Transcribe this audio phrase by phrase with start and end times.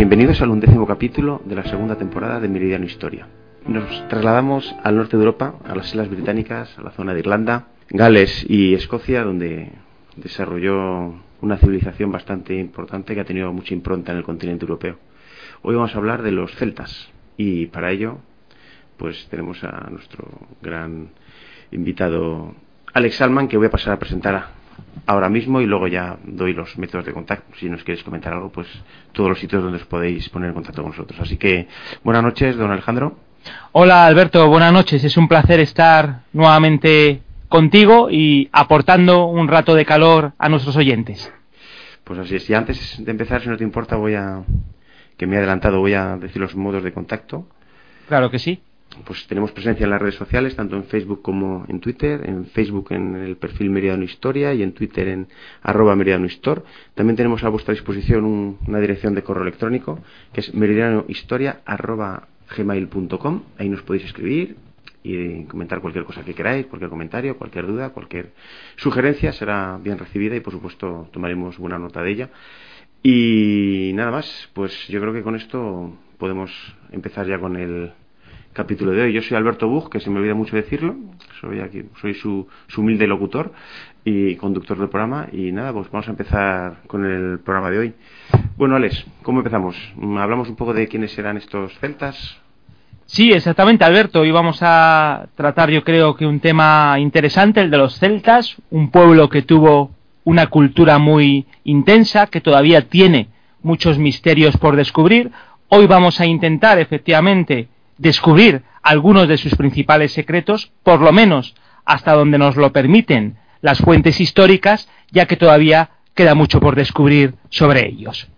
[0.00, 3.26] Bienvenidos al undécimo capítulo de la segunda temporada de Meridiano Historia.
[3.66, 7.66] Nos trasladamos al norte de Europa, a las Islas Británicas, a la zona de Irlanda,
[7.90, 9.70] Gales y Escocia, donde
[10.16, 14.98] desarrolló una civilización bastante importante que ha tenido mucha impronta en el continente europeo.
[15.62, 18.18] Hoy vamos a hablar de los celtas y para ello
[18.96, 20.28] pues tenemos a nuestro
[20.60, 21.10] gran
[21.70, 22.54] invitado
[22.92, 24.48] Alex Salman que voy a pasar a presentar
[25.06, 27.56] ahora mismo y luego ya doy los métodos de contacto.
[27.56, 28.68] Si nos queréis comentar algo, pues
[29.12, 31.20] todos los sitios donde os podéis poner en contacto con nosotros.
[31.20, 31.68] Así que
[32.02, 33.29] buenas noches, don Alejandro.
[33.72, 35.04] Hola Alberto, buenas noches.
[35.04, 41.32] Es un placer estar nuevamente contigo y aportando un rato de calor a nuestros oyentes.
[42.04, 42.50] Pues así es.
[42.50, 44.42] Y antes de empezar, si no te importa, voy a
[45.16, 47.46] que me he adelantado, voy a decir los modos de contacto.
[48.08, 48.60] Claro que sí
[49.04, 52.22] pues tenemos presencia en las redes sociales, tanto en Facebook como en Twitter.
[52.28, 55.28] En Facebook en el perfil Meridiano Historia y en Twitter en
[55.62, 56.64] arroba Meridiano Histor.
[56.94, 60.00] También tenemos a vuestra disposición una dirección de correo electrónico
[60.32, 63.42] que es meridianohistoria arroba gmail.com.
[63.58, 64.56] Ahí nos podéis escribir
[65.02, 68.32] y comentar cualquier cosa que queráis, cualquier comentario, cualquier duda, cualquier
[68.76, 72.30] sugerencia será bien recibida y por supuesto tomaremos buena nota de ella.
[73.02, 76.50] Y nada más, pues yo creo que con esto podemos
[76.92, 77.92] empezar ya con el
[78.52, 79.12] capítulo de hoy.
[79.12, 80.96] Yo soy Alberto Bug, que se me olvida mucho decirlo,
[81.40, 82.46] soy aquí, soy su,
[82.76, 83.52] humilde locutor
[84.04, 87.94] y conductor del programa y nada, pues vamos a empezar con el programa de hoy.
[88.56, 89.76] Bueno, Alex, ¿cómo empezamos?
[90.18, 92.38] ¿Hablamos un poco de quiénes eran estos celtas?
[93.06, 94.20] Sí, exactamente, Alberto.
[94.20, 98.90] Hoy vamos a tratar, yo creo que un tema interesante, el de los celtas, un
[98.90, 99.90] pueblo que tuvo
[100.22, 103.28] una cultura muy intensa, que todavía tiene
[103.62, 105.32] muchos misterios por descubrir.
[105.68, 107.68] Hoy vamos a intentar, efectivamente,
[107.98, 113.78] descubrir algunos de sus principales secretos, por lo menos hasta donde nos lo permiten las
[113.78, 118.28] fuentes históricas, ya que todavía queda mucho por descubrir sobre ellos.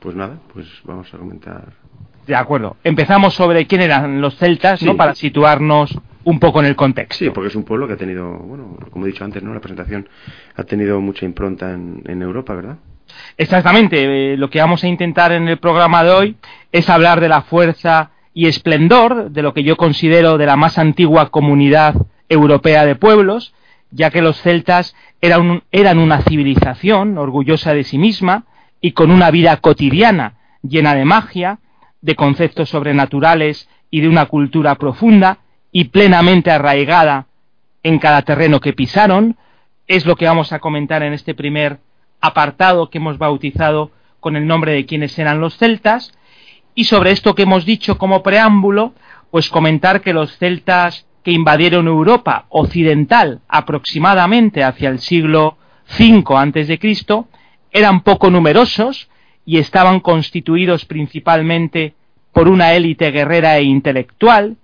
[0.00, 1.72] Pues nada, pues vamos a comentar.
[2.26, 2.76] De acuerdo.
[2.84, 4.96] Empezamos sobre quién eran los celtas, ¿no?
[4.96, 7.24] Para situarnos un poco en el contexto.
[7.24, 9.52] Sí, porque es un pueblo que ha tenido, bueno, como he dicho antes, ¿no?
[9.52, 10.08] La presentación
[10.56, 12.76] ha tenido mucha impronta en, en Europa, ¿verdad?
[13.36, 14.32] Exactamente.
[14.32, 16.36] Eh, lo que vamos a intentar en el programa de hoy
[16.70, 20.78] es hablar de la fuerza y esplendor de lo que yo considero de la más
[20.78, 21.94] antigua comunidad
[22.28, 23.54] europea de pueblos,
[23.92, 28.44] ya que los celtas eran, eran una civilización orgullosa de sí misma
[28.80, 31.58] y con una vida cotidiana llena de magia,
[32.00, 35.38] de conceptos sobrenaturales y de una cultura profunda
[35.70, 37.26] y plenamente arraigada
[37.82, 39.36] en cada terreno que pisaron,
[39.86, 41.78] es lo que vamos a comentar en este primer
[42.20, 46.12] apartado que hemos bautizado con el nombre de quienes eran los celtas,
[46.74, 48.94] y sobre esto que hemos dicho como preámbulo,
[49.30, 55.56] pues comentar que los celtas que invadieron Europa occidental aproximadamente hacia el siglo
[55.98, 57.28] V Cristo
[57.70, 59.08] eran poco numerosos
[59.44, 61.94] y estaban constituidos principalmente
[62.32, 64.56] por una élite guerrera e intelectual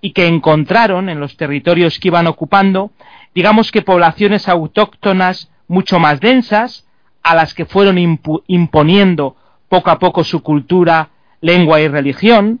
[0.00, 2.90] y que encontraron en los territorios que iban ocupando,
[3.34, 6.86] digamos que poblaciones autóctonas mucho más densas,
[7.22, 7.98] a las que fueron
[8.46, 9.36] imponiendo
[9.68, 11.10] poco a poco su cultura,
[11.40, 12.60] lengua y religión.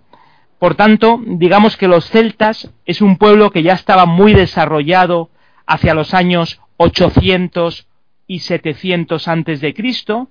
[0.60, 5.30] Por tanto, digamos que los celtas es un pueblo que ya estaba muy desarrollado
[5.66, 7.88] hacia los años 800
[8.26, 10.28] y 700 antes de Cristo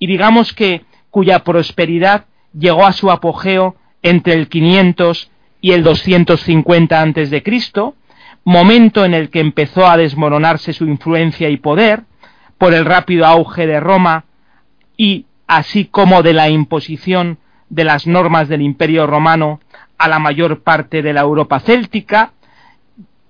[0.00, 5.30] y digamos que cuya prosperidad llegó a su apogeo entre el 500
[5.60, 7.94] y el 250 antes de Cristo,
[8.42, 12.02] momento en el que empezó a desmoronarse su influencia y poder
[12.58, 14.24] por el rápido auge de Roma
[14.96, 17.38] y así como de la imposición
[17.70, 19.60] de las normas del Imperio romano
[19.98, 22.32] a la mayor parte de la Europa céltica.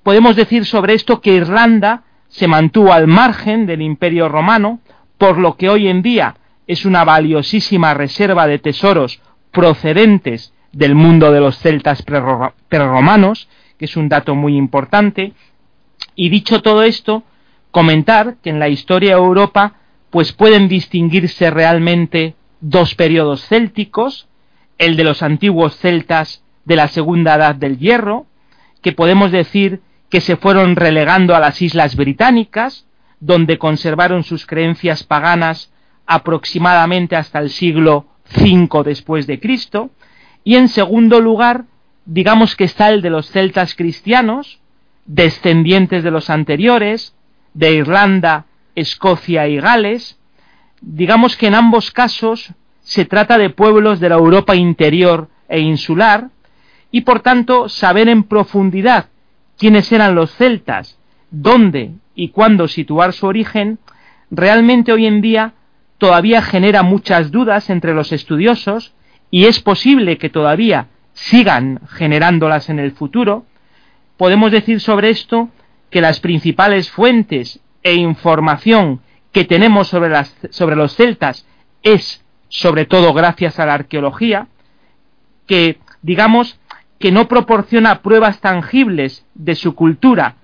[0.03, 4.81] Podemos decir sobre esto que Irlanda se mantuvo al margen del Imperio romano,
[5.17, 6.37] por lo que hoy en día
[6.67, 9.21] es una valiosísima reserva de tesoros
[9.51, 12.05] procedentes del mundo de los celtas
[12.69, 13.49] prerromanos,
[13.79, 15.33] que es un dato muy importante.
[16.15, 17.25] Y dicho todo esto,
[17.71, 19.75] comentar que en la historia de Europa
[20.11, 24.28] pues pueden distinguirse realmente dos periodos célticos,
[24.79, 28.27] el de los antiguos celtas de la segunda edad del hierro,
[28.83, 32.87] que podemos decir que se fueron relegando a las islas británicas,
[33.21, 35.73] donde conservaron sus creencias paganas
[36.07, 39.91] aproximadamente hasta el siglo V después de Cristo,
[40.45, 41.65] y en segundo lugar,
[42.05, 44.61] digamos que está el de los celtas cristianos,
[45.05, 47.15] descendientes de los anteriores,
[47.55, 50.19] de Irlanda, Escocia y Gales.
[50.81, 52.53] Digamos que en ambos casos
[52.89, 56.31] se trata de pueblos de la Europa interior e insular,
[56.91, 59.11] y por tanto saber en profundidad
[59.59, 60.99] quiénes eran los celtas,
[61.31, 63.79] dónde y cuándo situar su origen,
[64.31, 65.53] realmente hoy en día
[65.99, 68.95] todavía genera muchas dudas entre los estudiosos
[69.31, 73.45] y es posible que todavía sigan generándolas en el futuro.
[74.17, 75.51] Podemos decir sobre esto
[75.91, 81.47] que las principales fuentes e información que tenemos sobre, sobre los celtas
[81.83, 84.49] es sobre todo gracias a la arqueología,
[85.47, 86.59] que digamos
[86.99, 90.37] que no proporciona pruebas tangibles de su cultura,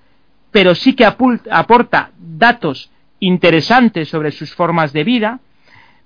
[0.51, 5.41] pero sí que aporta datos interesantes sobre sus formas de vida,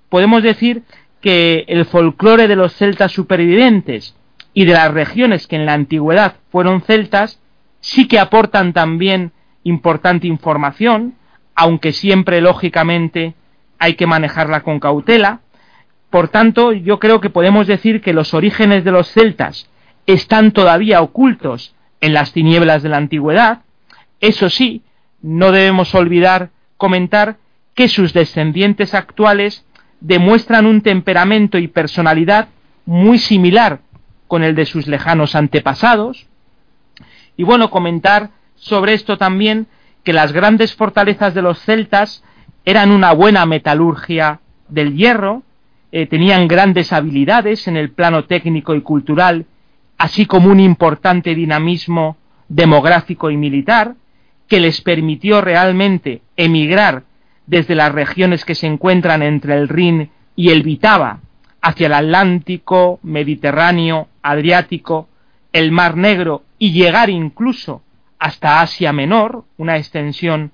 [0.09, 0.83] podemos decir
[1.21, 4.15] que el folclore de los celtas supervivientes
[4.53, 7.39] y de las regiones que en la antigüedad fueron celtas
[7.81, 9.31] sí que aportan también
[9.63, 11.15] importante información,
[11.55, 13.35] aunque siempre lógicamente
[13.77, 15.41] hay que manejarla con cautela.
[16.09, 19.69] Por tanto, yo creo que podemos decir que los orígenes de los celtas
[20.07, 23.61] están todavía ocultos en las tinieblas de la antigüedad.
[24.19, 24.81] Eso sí,
[25.21, 27.37] no debemos olvidar comentar
[27.75, 29.65] que sus descendientes actuales
[29.99, 32.47] demuestran un temperamento y personalidad
[32.85, 33.81] muy similar
[34.27, 36.27] con el de sus lejanos antepasados.
[37.37, 39.67] Y bueno, comentar sobre esto también
[40.03, 42.23] que las grandes fortalezas de los celtas
[42.65, 45.43] eran una buena metalurgia del hierro,
[45.91, 49.45] eh, tenían grandes habilidades en el plano técnico y cultural,
[49.97, 53.95] así como un importante dinamismo demográfico y militar,
[54.47, 57.03] que les permitió realmente emigrar
[57.45, 61.19] desde las regiones que se encuentran entre el Rin y el Vitaba
[61.61, 65.09] hacia el Atlántico, Mediterráneo, Adriático,
[65.51, 67.81] el Mar Negro y llegar incluso
[68.17, 70.51] hasta Asia Menor, una extensión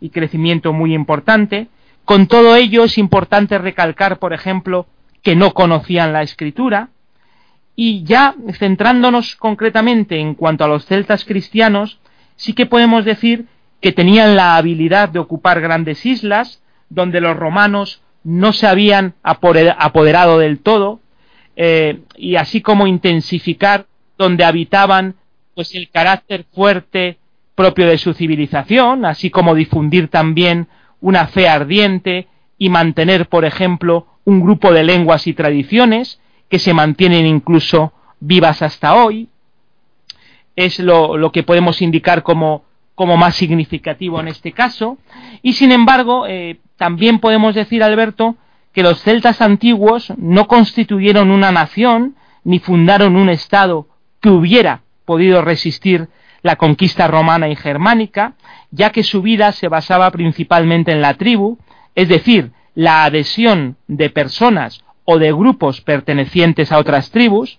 [0.00, 1.68] y crecimiento muy importante.
[2.08, 4.86] Con todo ello es importante recalcar, por ejemplo,
[5.22, 6.88] que no conocían la escritura.
[7.76, 12.00] Y ya centrándonos concretamente en cuanto a los celtas cristianos,
[12.34, 13.44] sí que podemos decir
[13.82, 20.38] que tenían la habilidad de ocupar grandes islas, donde los romanos no se habían apoderado
[20.38, 21.00] del todo,
[21.56, 23.84] eh, y así como intensificar
[24.16, 25.16] donde habitaban
[25.54, 27.18] pues el carácter fuerte
[27.54, 30.68] propio de su civilización, así como difundir también
[31.00, 32.28] una fe ardiente
[32.58, 38.62] y mantener, por ejemplo, un grupo de lenguas y tradiciones que se mantienen incluso vivas
[38.62, 39.28] hasta hoy.
[40.56, 42.64] Es lo, que podemos indicar como
[42.98, 44.98] como más significativo en este caso.
[45.40, 48.34] Y sin embargo, eh, también podemos decir, Alberto,
[48.72, 53.86] que los celtas antiguos no constituyeron una nación ni fundaron un Estado
[54.20, 56.08] que hubiera podido resistir
[56.42, 58.34] la conquista romana y germánica,
[58.70, 61.58] ya que su vida se basaba principalmente en la tribu,
[61.94, 67.58] es decir, la adhesión de personas o de grupos pertenecientes a otras tribus.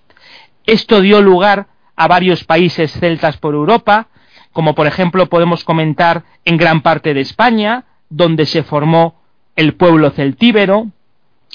[0.65, 4.07] Esto dio lugar a varios países celtas por Europa,
[4.53, 9.15] como por ejemplo podemos comentar en gran parte de España, donde se formó
[9.55, 10.87] el pueblo celtíbero,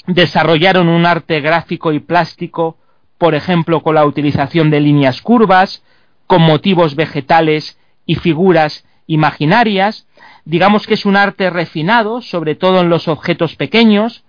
[0.05, 2.77] desarrollaron un arte gráfico y plástico,
[3.17, 5.81] por ejemplo con la utilización de líneas curvas,
[6.27, 10.07] con motivos vegetales y figuras imaginarias,
[10.45, 14.23] digamos que es un arte refinado, sobre todo en los objetos pequeños,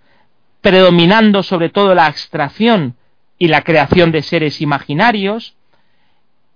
[0.61, 2.97] predominando sobre todo la abstracción
[3.39, 5.55] y la creación de seres imaginarios,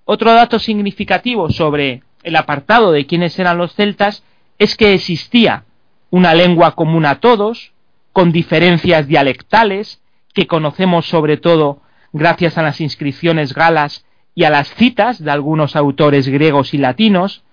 [0.05, 4.25] otro dato significativo sobre el apartado de quiénes eran los celtas
[4.59, 5.65] es que existía
[6.11, 7.73] una lengua común a todos,
[8.13, 10.01] con diferencias dialectales,
[10.35, 11.81] que conocemos sobre todo
[12.13, 14.05] gracias a las inscripciones galas
[14.41, 17.45] y a las citas de algunos autores griegos y latinos,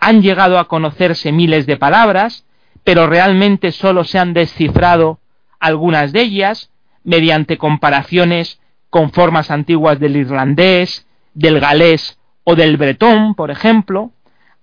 [0.00, 2.46] han llegado a conocerse miles de palabras,
[2.84, 5.18] pero realmente solo se han descifrado
[5.60, 6.70] algunas de ellas
[7.04, 14.12] mediante comparaciones con formas antiguas del irlandés, del galés o del bretón, por ejemplo,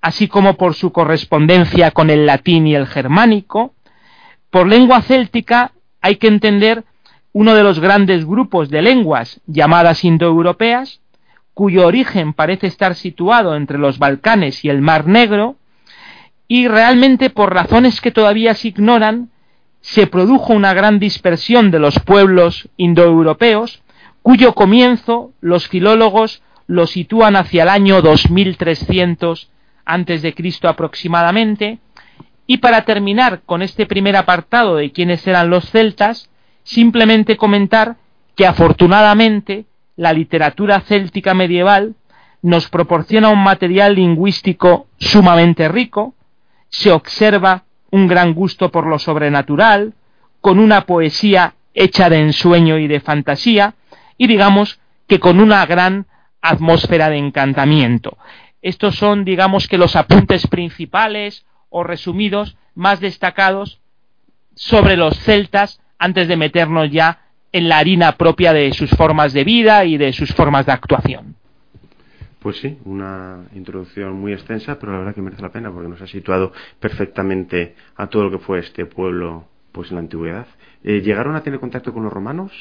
[0.01, 3.75] así como por su correspondencia con el latín y el germánico.
[4.49, 6.83] Por lengua céltica hay que entender
[7.31, 10.99] uno de los grandes grupos de lenguas llamadas indoeuropeas,
[11.59, 15.57] cuyo origen parece estar situado entre los Balcanes y el Mar Negro,
[16.47, 19.29] y realmente por razones que todavía se ignoran,
[19.81, 23.83] se produjo una gran dispersión de los pueblos indoeuropeos,
[24.21, 29.51] cuyo comienzo los filólogos lo sitúan hacia el año 2300
[29.83, 31.79] antes de Cristo aproximadamente,
[32.47, 36.29] y para terminar con este primer apartado de quiénes eran los celtas,
[36.63, 37.97] simplemente comentar
[38.37, 39.65] que afortunadamente
[39.99, 41.93] la literatura céltica medieval
[42.41, 46.13] nos proporciona un material lingüístico sumamente rico,
[46.69, 49.95] se observa un gran gusto por lo sobrenatural,
[50.39, 53.73] con una poesía hecha de ensueño y de fantasía,
[54.17, 56.05] y digamos que con una gran
[56.41, 58.17] atmósfera de encantamiento.
[58.61, 63.81] Estos son, digamos que, los apuntes principales o resumidos más destacados
[64.55, 67.19] sobre los celtas antes de meternos ya
[67.51, 71.35] en la harina propia de sus formas de vida y de sus formas de actuación.
[72.39, 76.01] Pues sí, una introducción muy extensa, pero la verdad que merece la pena porque nos
[76.01, 80.47] ha situado perfectamente a todo lo que fue este pueblo pues en la antigüedad.
[80.83, 82.51] Eh, ¿Llegaron a tener contacto con los romanos?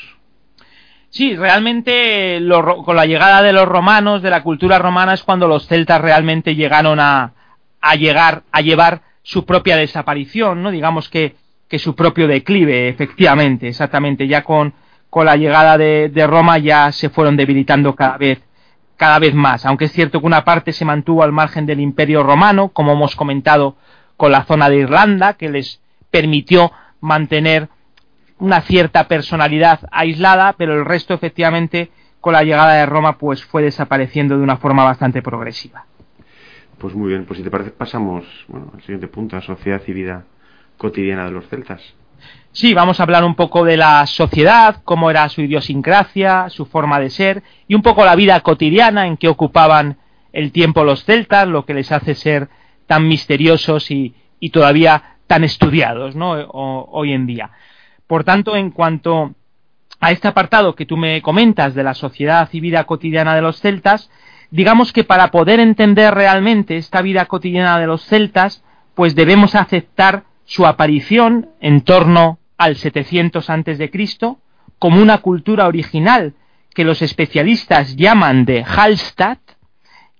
[1.10, 2.40] Sí, realmente
[2.84, 6.54] con la llegada de los romanos, de la cultura romana, es cuando los celtas realmente
[6.54, 7.32] llegaron a,
[7.80, 10.70] a llegar a llevar su propia desaparición, ¿no?
[10.70, 11.36] Digamos que,
[11.68, 14.26] que su propio declive, efectivamente, exactamente.
[14.26, 14.74] Ya con,
[15.10, 18.42] con la llegada de, de Roma ya se fueron debilitando cada vez
[18.96, 22.24] cada vez más, aunque es cierto que una parte se mantuvo al margen del imperio
[22.24, 23.76] romano, como hemos comentado
[24.16, 27.68] con la zona de Irlanda, que les permitió mantener
[28.38, 33.62] una cierta personalidad aislada, pero el resto efectivamente con la llegada de Roma pues fue
[33.62, 35.86] desapareciendo de una forma bastante progresiva.
[36.78, 39.92] Pues muy bien, pues si te parece pasamos bueno, al siguiente punto, la sociedad y
[39.92, 40.24] vida
[40.78, 41.82] cotidiana de los celtas.
[42.52, 46.98] Sí, vamos a hablar un poco de la sociedad, cómo era su idiosincrasia, su forma
[46.98, 49.98] de ser y un poco la vida cotidiana en que ocupaban
[50.32, 52.48] el tiempo los celtas, lo que les hace ser
[52.86, 54.14] tan misteriosos y,
[54.50, 56.32] todavía tan estudiados ¿no?
[56.32, 57.50] hoy en día.
[58.06, 59.34] Por tanto, en cuanto
[60.00, 63.60] a este apartado que tú me comentas de la sociedad y vida cotidiana de los
[63.60, 64.10] celtas,
[64.50, 70.24] digamos que para poder entender realmente esta vida cotidiana de los celtas, pues debemos aceptar
[70.48, 74.38] su aparición en torno al 700 antes de Cristo
[74.78, 76.32] como una cultura original
[76.74, 79.40] que los especialistas llaman de Hallstatt,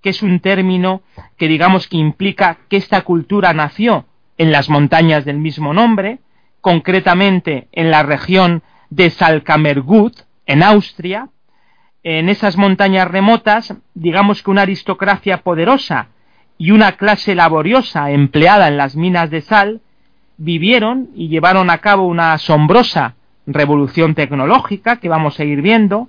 [0.03, 1.01] que es un término
[1.39, 4.05] que digamos que implica que esta cultura nació
[4.37, 6.19] en las montañas del mismo nombre,
[6.61, 11.31] concretamente en la región de Salkamergut, en Austria,
[12.03, 16.09] en esas montañas remotas, digamos que una aristocracia poderosa
[16.59, 19.81] y una clase laboriosa empleada en las minas de sal
[20.39, 23.17] vivieron y llevaron a cabo una asombrosa
[23.47, 26.09] revolución tecnológica que vamos a ir viendo.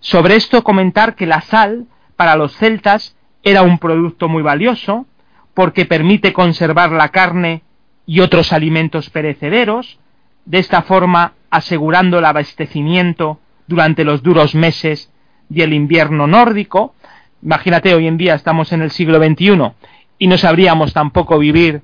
[0.00, 5.06] Sobre esto comentar que la sal para los celtas era un producto muy valioso
[5.52, 7.62] porque permite conservar la carne
[8.06, 9.98] y otros alimentos perecederos,
[10.44, 15.10] de esta forma asegurando el abastecimiento durante los duros meses
[15.48, 16.94] del invierno nórdico.
[17.42, 19.72] Imagínate, hoy en día estamos en el siglo XXI
[20.18, 21.82] y no sabríamos tampoco vivir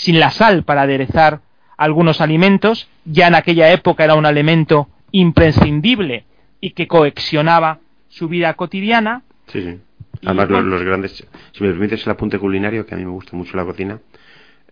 [0.00, 1.42] sin la sal para aderezar
[1.76, 6.24] algunos alimentos, ya en aquella época era un elemento imprescindible
[6.58, 9.24] y que coexionaba su vida cotidiana.
[9.48, 9.78] Sí, sí.
[10.24, 11.26] Además, los, grandes.
[11.52, 14.00] Si me permites el apunte culinario, que a mí me gusta mucho la cocina.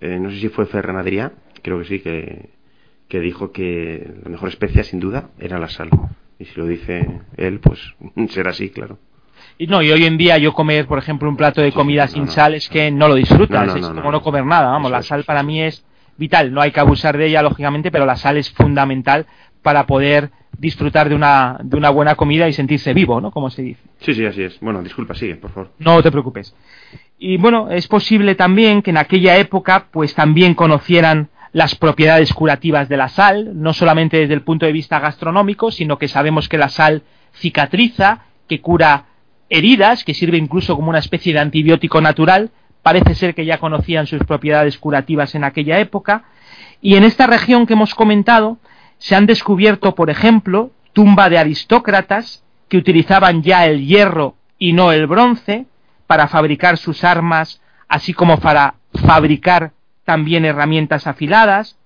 [0.00, 1.32] Eh, no sé si fue Ferran Adrià,
[1.62, 2.49] creo que sí, que,
[3.08, 5.90] que dijo que la mejor especia, sin duda, era la sal.
[6.38, 7.80] Y si lo dice él, pues
[8.30, 8.99] será así, claro.
[9.58, 12.28] Y no, y hoy en día yo comer, por ejemplo, un plato de comida sin
[12.28, 15.42] sal es que no lo disfrutas, es como no comer nada, vamos, la sal para
[15.42, 15.84] mí es
[16.16, 19.26] vital, no hay que abusar de ella, lógicamente, pero la sal es fundamental
[19.62, 23.32] para poder disfrutar de una, de una buena comida y sentirse vivo, ¿no?
[23.32, 23.80] Como se dice.
[24.00, 24.60] Sí, sí, así es.
[24.60, 25.72] Bueno, disculpa, sigue, por favor.
[25.78, 26.54] No te preocupes.
[27.18, 32.88] Y bueno, es posible también que en aquella época, pues también conocieran las propiedades curativas
[32.88, 36.58] de la sal, no solamente desde el punto de vista gastronómico, sino que sabemos que
[36.58, 37.02] la sal
[37.34, 39.06] cicatriza, que cura
[39.50, 42.50] heridas, que sirve incluso como una especie de antibiótico natural,
[42.82, 46.24] parece ser que ya conocían sus propiedades curativas en aquella época,
[46.80, 48.58] y en esta región que hemos comentado
[48.98, 54.92] se han descubierto, por ejemplo, tumba de aristócratas que utilizaban ya el hierro y no
[54.92, 55.66] el bronce
[56.06, 58.74] para fabricar sus armas, así como para
[59.06, 59.72] fabricar
[60.04, 61.76] también herramientas afiladas,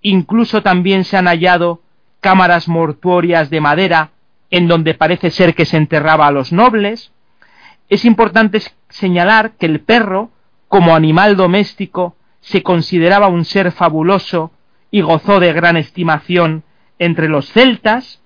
[0.00, 1.82] incluso también se han hallado
[2.20, 4.10] cámaras mortuorias de madera
[4.56, 7.10] en donde parece ser que se enterraba a los nobles.
[7.88, 10.30] Es importante señalar que el perro,
[10.68, 14.52] como animal doméstico, se consideraba un ser fabuloso
[14.92, 16.62] y gozó de gran estimación
[17.00, 18.20] entre los celtas.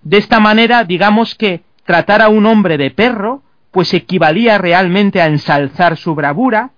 [0.00, 5.26] De esta manera, digamos que tratar a un hombre de perro pues equivalía realmente a
[5.26, 6.70] ensalzar su bravura.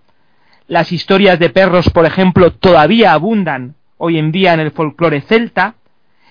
[0.66, 5.76] Las historias de perros, por ejemplo, todavía abundan hoy en día en el folclore celta.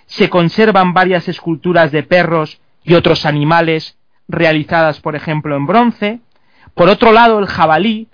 [0.07, 3.97] Se conservan varias esculturas de perros y otros animales
[4.27, 6.19] realizadas, por ejemplo, en bronce.
[6.73, 8.07] Por otro lado, el jabalí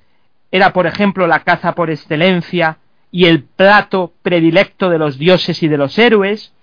[0.51, 2.77] era, por ejemplo, la caza por excelencia
[3.11, 6.53] y el plato predilecto de los dioses y de los héroes.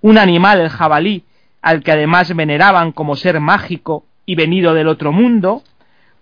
[0.00, 1.24] Un animal, el jabalí,
[1.60, 5.62] al que además veneraban como ser mágico y venido del otro mundo.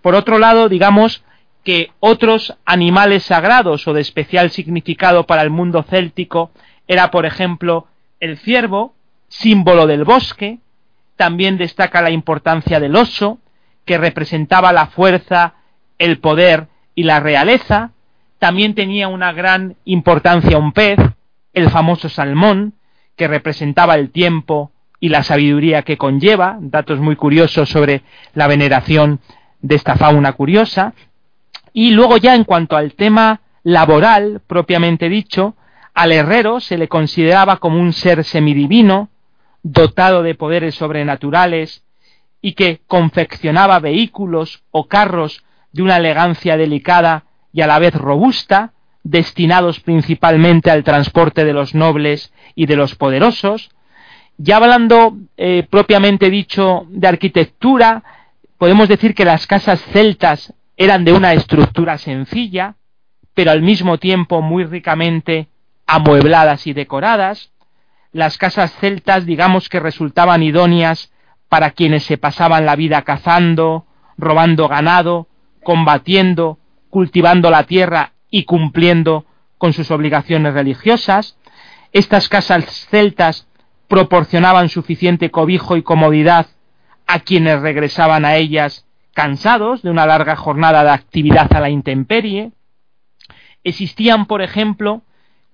[0.02, 1.24] Por otro lado, digamos
[1.62, 6.50] que otros animales sagrados o de especial significado para el mundo céltico
[6.86, 7.88] era, por ejemplo,
[8.20, 8.94] el ciervo,
[9.28, 10.58] símbolo del bosque,
[11.16, 13.38] también destaca la importancia del oso,
[13.84, 15.54] que representaba la fuerza,
[15.98, 17.92] el poder y la realeza,
[18.38, 20.98] también tenía una gran importancia un pez,
[21.52, 22.74] el famoso salmón,
[23.16, 28.02] que representaba el tiempo y la sabiduría que conlleva, datos muy curiosos sobre
[28.34, 29.20] la veneración
[29.60, 30.92] de esta fauna curiosa.
[31.72, 35.54] Y luego ya en cuanto al tema laboral, propiamente dicho,
[35.96, 39.08] al herrero se le consideraba como un ser semidivino,
[39.62, 41.84] dotado de poderes sobrenaturales
[42.42, 48.74] y que confeccionaba vehículos o carros de una elegancia delicada y a la vez robusta,
[49.04, 53.70] destinados principalmente al transporte de los nobles y de los poderosos.
[54.36, 58.04] Ya hablando eh, propiamente dicho de arquitectura,
[58.58, 62.76] podemos decir que las casas celtas eran de una estructura sencilla,
[63.32, 65.48] pero al mismo tiempo muy ricamente
[65.86, 67.52] amuebladas y decoradas.
[68.12, 71.12] Las casas celtas digamos que resultaban idóneas
[71.48, 75.28] para quienes se pasaban la vida cazando, robando ganado,
[75.62, 76.58] combatiendo,
[76.90, 79.26] cultivando la tierra y cumpliendo
[79.58, 81.38] con sus obligaciones religiosas.
[81.92, 83.46] Estas casas celtas
[83.88, 86.46] proporcionaban suficiente cobijo y comodidad
[87.06, 92.52] a quienes regresaban a ellas cansados de una larga jornada de actividad a la intemperie.
[93.64, 95.02] Existían, por ejemplo,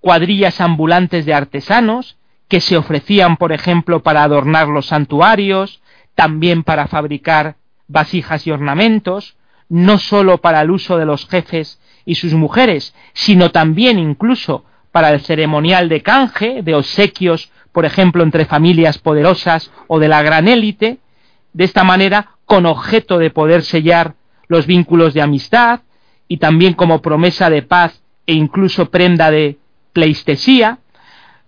[0.03, 5.81] cuadrillas ambulantes de artesanos que se ofrecían, por ejemplo, para adornar los santuarios,
[6.15, 7.57] también para fabricar
[7.89, 9.37] vasijas y ornamentos,
[9.71, 15.11] no sólo para el uso de los jefes y sus mujeres, sino también incluso para
[15.11, 20.49] el ceremonial de canje, de obsequios, por ejemplo, entre familias poderosas o de la gran
[20.49, 20.99] élite,
[21.53, 24.15] de esta manera con objeto de poder sellar
[24.49, 25.81] los vínculos de amistad
[26.29, 29.62] y también como promesa de paz e incluso prenda de
[29.93, 30.79] pleistesía.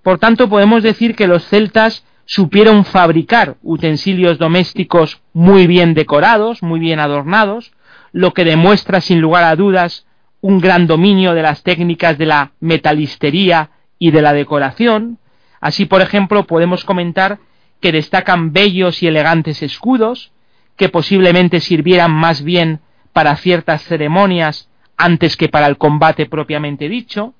[0.03, 6.81] Por tanto, podemos decir que los celtas supieron fabricar utensilios domésticos muy bien decorados, muy
[6.81, 7.73] bien adornados,
[8.13, 10.07] lo que demuestra sin lugar a dudas
[10.41, 15.19] un gran dominio de las técnicas de la metalistería y de la decoración.
[15.61, 17.39] Así, por ejemplo, podemos comentar
[17.81, 20.33] que destacan bellos y elegantes escudos,
[20.77, 22.81] que posiblemente sirvieran más bien
[23.15, 27.33] para ciertas ceremonias antes que para el combate propiamente dicho.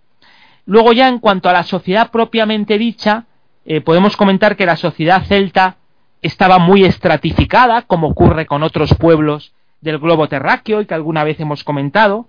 [0.67, 3.27] Luego ya en cuanto a la sociedad propiamente dicha,
[3.65, 5.77] eh, podemos comentar que la sociedad celta
[6.23, 11.39] estaba muy estratificada, como ocurre con otros pueblos del globo terráqueo y que alguna vez
[11.41, 12.27] hemos comentado,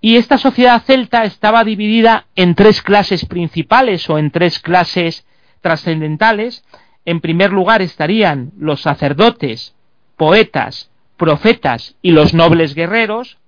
[0.00, 5.26] y esta sociedad celta estaba dividida en tres clases principales o en tres clases
[5.62, 6.62] trascendentales.
[7.06, 9.74] En primer lugar estarían los sacerdotes,
[10.18, 13.38] poetas, profetas y los nobles guerreros.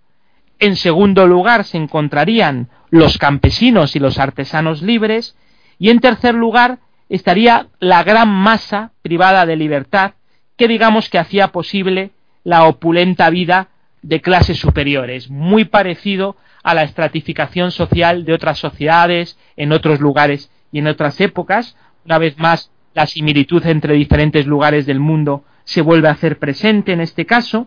[0.59, 5.37] En segundo lugar se encontrarían los campesinos y los artesanos libres.
[5.79, 10.15] Y en tercer lugar estaría la gran masa privada de libertad
[10.57, 12.11] que digamos que hacía posible
[12.43, 13.69] la opulenta vida
[14.03, 20.51] de clases superiores, muy parecido a la estratificación social de otras sociedades en otros lugares
[20.73, 21.77] y en otras épocas.
[22.05, 26.93] Una vez más, la similitud entre diferentes lugares del mundo se vuelve a hacer presente
[26.93, 27.67] en este caso.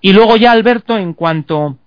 [0.00, 1.78] Y luego ya, Alberto, en cuanto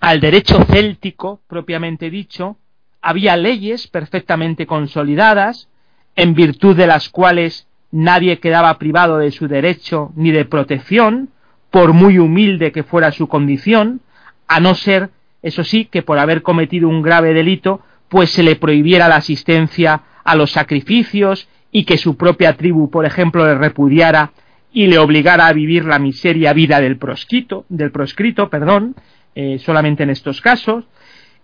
[0.00, 2.56] al derecho céltico, propiamente dicho,
[3.02, 5.68] había leyes perfectamente consolidadas,
[6.16, 11.28] en virtud de las cuales nadie quedaba privado de su derecho ni de protección,
[11.70, 14.00] por muy humilde que fuera su condición,
[14.48, 15.10] a no ser,
[15.42, 20.02] eso sí, que por haber cometido un grave delito, pues se le prohibiera la asistencia
[20.24, 24.32] a los sacrificios y que su propia tribu, por ejemplo, le repudiara
[24.72, 28.96] y le obligara a vivir la miseria vida del proscrito, del proscrito, perdón,
[29.34, 30.84] eh, solamente en estos casos.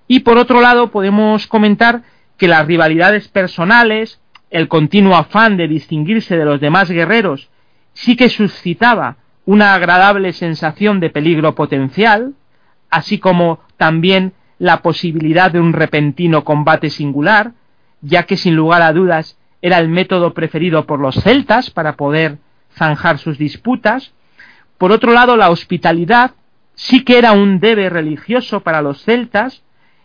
[0.09, 2.03] Y por otro lado, podemos comentar
[2.37, 4.21] que las rivalidades personales,
[4.51, 7.49] el continuo afán de distinguirse de los demás guerreros,
[7.93, 12.35] sí que suscitaba una agradable sensación de peligro potencial,
[12.91, 17.53] así como también la posibilidad de un repentino combate singular,
[18.01, 22.39] ya que sin lugar a dudas era el método preferido por los celtas para poder
[22.77, 24.13] zanjar sus disputas.
[24.79, 26.33] Por otro lado, la hospitalidad
[26.77, 29.63] sí que era un debe religioso para los celtas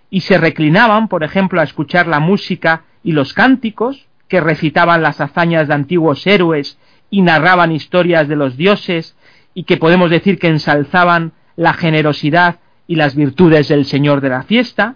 [0.10, 5.21] y se reclinaban, por ejemplo, a escuchar la música y los cánticos que recitaban las
[5.21, 6.79] hazañas de antiguos héroes
[7.10, 9.15] y narraban historias de los dioses
[9.53, 14.43] y que podemos decir que ensalzaban la generosidad y las virtudes del Señor de la
[14.43, 14.95] fiesta.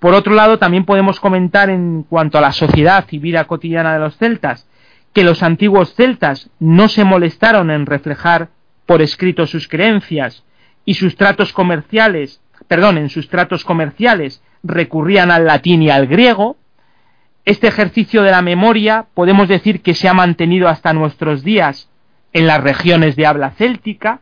[0.00, 4.00] Por otro lado, también podemos comentar en cuanto a la sociedad y vida cotidiana de
[4.00, 4.66] los celtas,
[5.12, 8.48] que los antiguos celtas no se molestaron en reflejar
[8.86, 10.44] por escrito sus creencias
[10.84, 16.56] y sus tratos comerciales, perdón, en sus tratos comerciales recurrían al latín y al griego,
[17.44, 21.88] este ejercicio de la memoria podemos decir que se ha mantenido hasta nuestros días
[22.32, 24.20] en las regiones de habla céltica,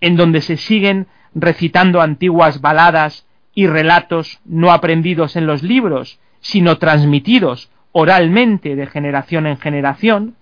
[0.00, 6.78] en donde se siguen recitando antiguas baladas y relatos no aprendidos en los libros, sino
[6.78, 10.36] transmitidos oralmente de generación en generación.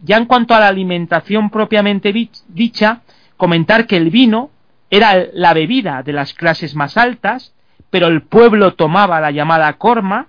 [0.00, 2.12] Ya en cuanto a la alimentación propiamente
[2.48, 3.02] dicha,
[3.36, 4.50] comentar que el vino
[4.90, 7.54] era la bebida de las clases más altas,
[7.90, 10.28] pero el pueblo tomaba la llamada corma,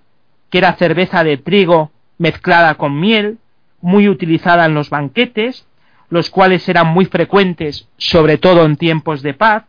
[0.50, 3.38] que era cerveza de trigo mezclada con miel,
[3.82, 5.66] muy utilizada en los banquetes,
[6.10, 9.64] los cuales eran muy frecuentes, sobre todo en tiempos de paz,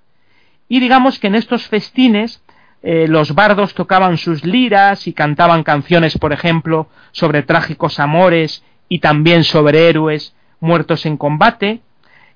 [0.69, 2.43] y digamos que en estos festines
[2.83, 9.01] eh, los bardos tocaban sus liras y cantaban canciones, por ejemplo, sobre trágicos amores y
[9.01, 11.81] también sobre héroes muertos en combate,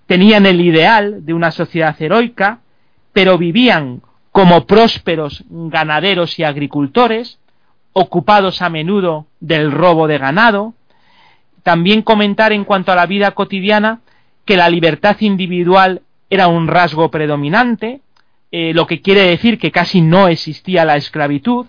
[0.06, 2.60] tenían el ideal de una sociedad heroica,
[3.12, 7.38] pero vivían como prósperos ganaderos y agricultores,
[7.92, 10.74] ocupados a menudo del robo de ganado.
[11.62, 14.00] También comentar en cuanto a la vida cotidiana
[14.44, 18.00] que la libertad individual era un rasgo predominante,
[18.50, 21.66] eh, lo que quiere decir que casi no existía la esclavitud.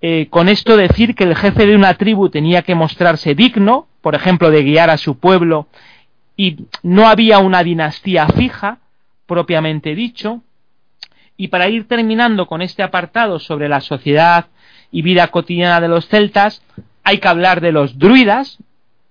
[0.00, 4.14] Eh, con esto decir que el jefe de una tribu tenía que mostrarse digno, por
[4.14, 5.66] ejemplo, de guiar a su pueblo,
[6.42, 8.78] y no había una dinastía fija,
[9.26, 10.42] propiamente dicho.
[11.36, 14.46] Y para ir terminando con este apartado sobre la sociedad
[14.90, 16.60] y vida cotidiana de los celtas,
[17.04, 18.58] hay que hablar de los druidas,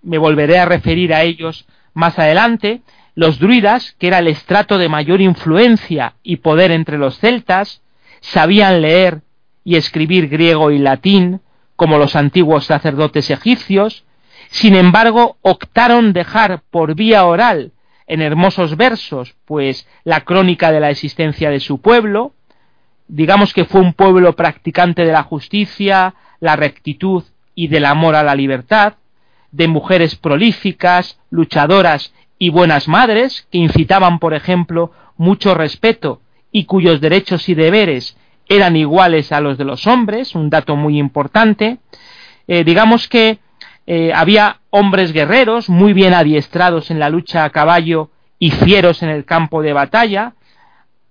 [0.01, 2.81] me volveré a referir a ellos más adelante,
[3.15, 7.81] los druidas, que era el estrato de mayor influencia y poder entre los celtas,
[8.19, 9.21] sabían leer
[9.63, 11.39] y escribir griego y latín,
[11.77, 14.03] como los antiguos sacerdotes egipcios,
[14.51, 17.71] sin embargo optaron dejar por vía oral
[18.05, 22.33] en hermosos versos, pues la crónica de la existencia de su pueblo,
[23.07, 27.23] digamos que fue un pueblo practicante de la justicia, la rectitud
[27.55, 28.95] y del amor a la libertad,
[29.51, 36.19] de mujeres prolíficas, luchadoras y buenas madres, que incitaban, por ejemplo, mucho respeto
[36.51, 38.17] y cuyos derechos y deberes
[38.49, 41.77] eran iguales a los de los hombres, un dato muy importante.
[42.49, 43.39] Eh, digamos que
[43.93, 49.09] eh, había hombres guerreros muy bien adiestrados en la lucha a caballo y fieros en
[49.09, 50.35] el campo de batalla.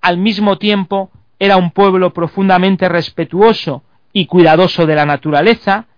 [0.01, 3.83] Al mismo tiempo, era un pueblo profundamente respetuoso
[4.15, 5.89] y cuidadoso de la naturaleza,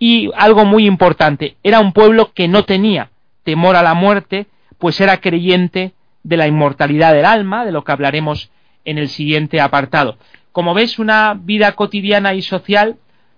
[0.00, 3.10] y algo muy importante, era un pueblo que no tenía
[3.44, 5.92] temor a la muerte, pues era creyente
[6.24, 8.50] de la inmortalidad del alma, de lo que hablaremos
[8.84, 10.18] en el siguiente apartado.
[10.50, 12.96] Como ves, una vida cotidiana y social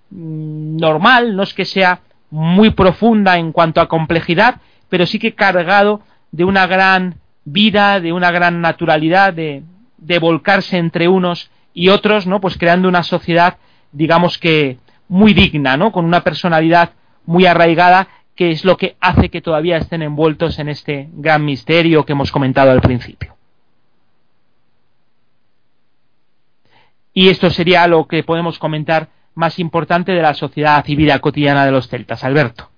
[0.09, 5.35] mm, normal, no es que sea muy profunda en cuanto a complejidad, pero sí que
[5.35, 9.63] cargado de una gran vida, de una gran naturalidad, de,
[10.21, 12.41] volcarse entre unos y otros, ¿no?
[12.41, 13.59] Pues creando una sociedad,
[13.93, 15.93] digamos que muy digna, ¿no?
[15.93, 16.91] Con una personalidad
[17.25, 22.05] muy arraigada, que es lo que hace que todavía estén envueltos en este gran misterio
[22.05, 23.37] que hemos comentado al principio.
[27.15, 31.71] Y esto sería lo que podemos comentar más importante de la sociedad y cotidiana de
[31.71, 32.71] los celtas, Alberto.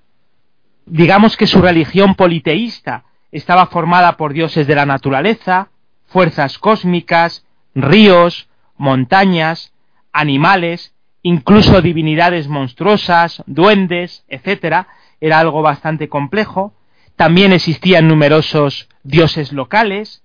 [0.84, 5.70] Digamos que su religión politeísta estaba formada por dioses de la naturaleza,
[6.06, 9.72] fuerzas cósmicas, ríos, montañas,
[10.12, 14.86] animales, incluso divinidades monstruosas, duendes, etc.
[15.20, 16.74] Era algo bastante complejo.
[17.14, 20.24] También existían numerosos dioses locales.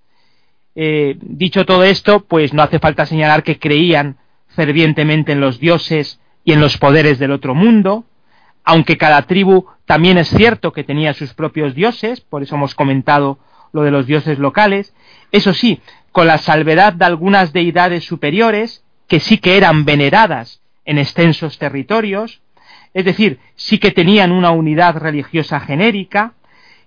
[0.74, 4.16] Eh, dicho todo esto, pues no hace falta señalar que creían
[4.48, 8.04] fervientemente en los dioses y en los poderes del otro mundo,
[8.64, 13.38] aunque cada tribu también es cierto que tenía sus propios dioses, por eso hemos comentado
[13.72, 14.94] lo de los dioses locales,
[15.32, 15.80] eso sí,
[16.12, 22.40] con la salvedad de algunas deidades superiores, que sí que eran veneradas en extensos territorios,
[22.94, 26.34] es decir, sí que tenían una unidad religiosa genérica,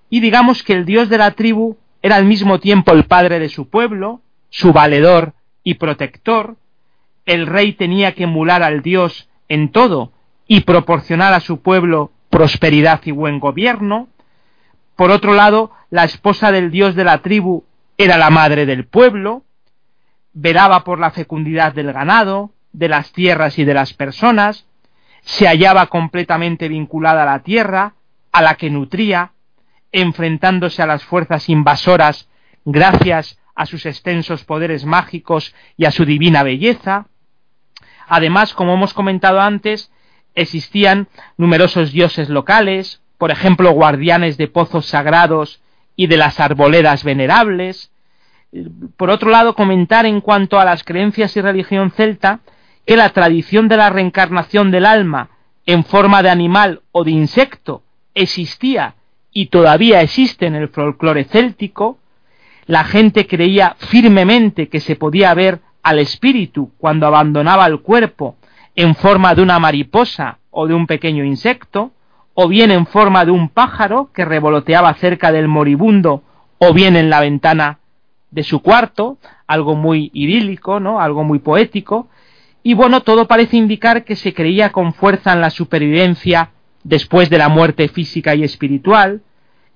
[0.09, 3.49] y digamos que el dios de la tribu era al mismo tiempo el padre de
[3.49, 6.55] su pueblo, su valedor y protector,
[7.25, 10.11] el rey tenía que emular al dios en todo
[10.47, 14.07] y proporcionar a su pueblo prosperidad y buen gobierno.
[14.95, 17.63] Por otro lado, la esposa del dios de la tribu
[17.97, 19.43] era la madre del pueblo,
[20.33, 24.67] velaba por la fecundidad del ganado, de las tierras y de las personas,
[25.21, 27.95] se hallaba completamente vinculada a la tierra,
[28.31, 29.31] a la que nutría,
[29.91, 32.29] enfrentándose a las fuerzas invasoras
[32.65, 37.07] gracias a sus extensos poderes mágicos y a su divina belleza.
[38.07, 39.91] Además, como hemos comentado antes,
[40.35, 45.61] existían numerosos dioses locales, por ejemplo, guardianes de pozos sagrados
[45.95, 47.91] y de las arboledas venerables.
[48.95, 52.39] Por otro lado, comentar en cuanto a las creencias y religión celta
[52.85, 55.29] que la tradición de la reencarnación del alma
[55.65, 57.83] en forma de animal o de insecto
[58.15, 58.95] existía
[59.31, 61.99] y todavía existe en el folclore céltico,
[62.65, 68.35] la gente creía firmemente que se podía ver al espíritu cuando abandonaba el cuerpo
[68.75, 71.91] en forma de una mariposa o de un pequeño insecto,
[72.33, 76.23] o bien en forma de un pájaro que revoloteaba cerca del moribundo,
[76.57, 77.79] o bien en la ventana
[78.31, 80.99] de su cuarto, algo muy idílico, ¿no?
[80.99, 82.09] Algo muy poético.
[82.61, 86.51] Y bueno, todo parece indicar que se creía con fuerza en la supervivencia
[86.83, 89.21] después de la muerte física y espiritual,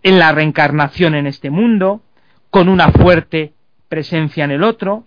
[0.03, 2.01] en la reencarnación en este mundo,
[2.49, 3.53] con una fuerte
[3.87, 5.05] presencia en el otro.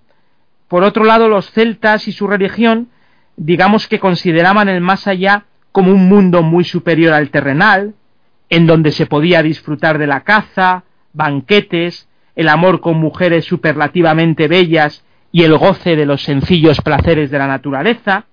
[0.75, 2.89] Por otro lado, los celtas y su religión,
[3.37, 7.95] digamos que consideraban el más allá como un mundo muy superior al terrenal,
[8.51, 10.83] en donde se podía disfrutar de la caza,
[11.13, 17.39] banquetes, el amor con mujeres superlativamente bellas y el goce de los sencillos placeres de
[17.39, 18.25] la naturaleza.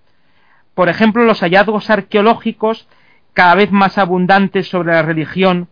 [0.73, 2.87] Por ejemplo, los hallazgos arqueológicos
[3.33, 5.67] cada vez más abundantes sobre la religión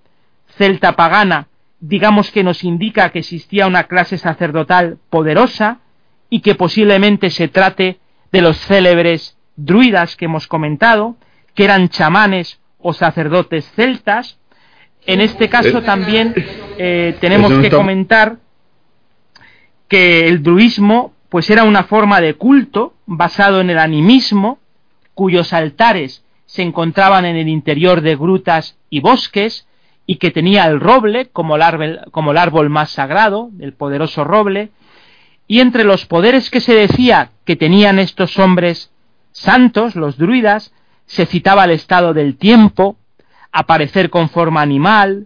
[0.50, 1.48] celta pagana
[1.80, 5.80] digamos que nos indica que existía una clase sacerdotal poderosa
[6.30, 8.00] y que posiblemente se trate
[8.32, 11.16] de los célebres druidas que hemos comentado,
[11.54, 14.38] que eran chamanes o sacerdotes celtas.
[15.06, 16.34] En este caso también
[16.78, 18.38] eh, tenemos que comentar
[19.88, 24.60] que el druismo pues era una forma de culto basado en el animismo,
[25.14, 29.68] cuyos altares se encontraban en el interior de grutas y bosques,
[30.08, 34.24] y que tenía el roble como el, árbol, como el árbol más sagrado, el poderoso
[34.24, 34.72] roble,
[35.50, 38.92] y entre los poderes que se decía que tenían estos hombres
[39.32, 40.72] santos, los druidas,
[41.08, 42.98] se citaba el estado del tiempo,
[43.52, 45.26] aparecer con forma animal,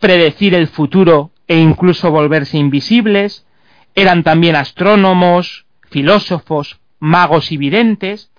[0.00, 3.46] predecir el futuro e incluso volverse invisibles,
[3.94, 8.32] eran también astrónomos, filósofos, magos y videntes,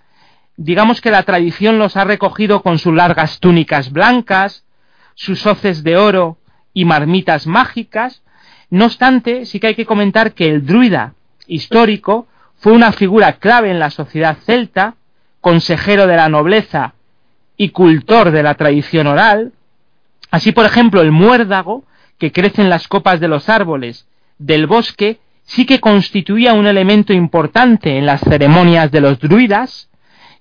[0.58, 4.66] digamos que la tradición los ha recogido con sus largas túnicas blancas,
[5.16, 6.38] sus hoces de oro
[6.74, 8.23] y marmitas mágicas.
[8.74, 11.14] No obstante, sí que hay que comentar que el druida
[11.46, 14.96] histórico fue una figura clave en la sociedad celta,
[15.42, 16.96] consejero de la nobleza
[17.56, 19.54] y cultor de la tradición oral.
[20.32, 21.84] Así, por ejemplo, el muérdago,
[22.18, 24.08] que crece en las copas de los árboles
[24.40, 29.92] del bosque, sí que constituía un elemento importante en las ceremonias de los druidas,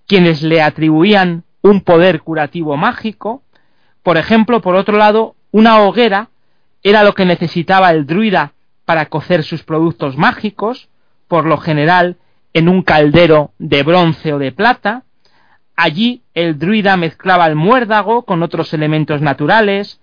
[0.07, 3.43] quienes le atribuían un poder curativo mágico,
[4.03, 6.31] por ejemplo, por otro lado, una hoguera
[6.83, 8.53] era lo que necesitaba el druida
[8.85, 10.89] para cocer sus productos mágicos,
[11.29, 12.17] por lo general
[12.53, 15.05] en un caldero de bronce o de plata.
[15.77, 20.01] Allí el druida mezclaba el muérdago con otros elementos naturales,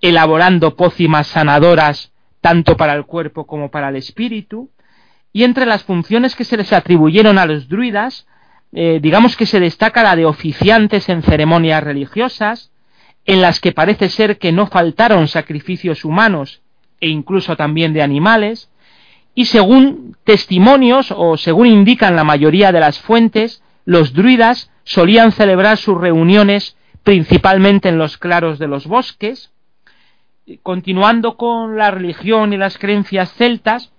[0.00, 4.70] elaborando pócimas sanadoras tanto para el cuerpo como para el espíritu.
[5.32, 8.26] Y entre las funciones que se les atribuyeron a los druidas,
[8.72, 12.70] eh, digamos que se destaca la de oficiantes en ceremonias religiosas,
[13.30, 16.62] en las que parece ser que no faltaron sacrificios humanos
[17.00, 18.72] e incluso también de animales,
[19.36, 25.76] y según testimonios o según indican la mayoría de las fuentes, los druidas solían celebrar
[25.76, 29.52] sus reuniones principalmente en los claros de los bosques.
[30.64, 33.92] Continuando con la religión y las creencias celtas,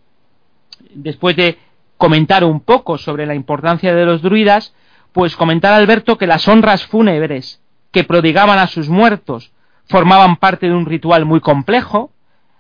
[0.94, 1.58] después de
[1.96, 4.76] comentar un poco sobre la importancia de los druidas,
[5.14, 7.61] pues comentar Alberto que las honras fúnebres
[7.92, 9.52] que prodigaban a sus muertos
[9.86, 12.12] formaban parte de un ritual muy complejo,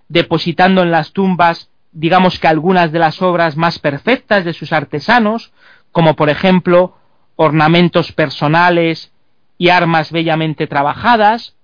[0.09, 5.53] depositando en las tumbas, digamos que algunas de las obras más perfectas de sus artesanos,
[5.91, 6.97] como por ejemplo
[7.37, 9.11] ornamentos personales
[9.57, 11.55] y armas bellamente trabajadas,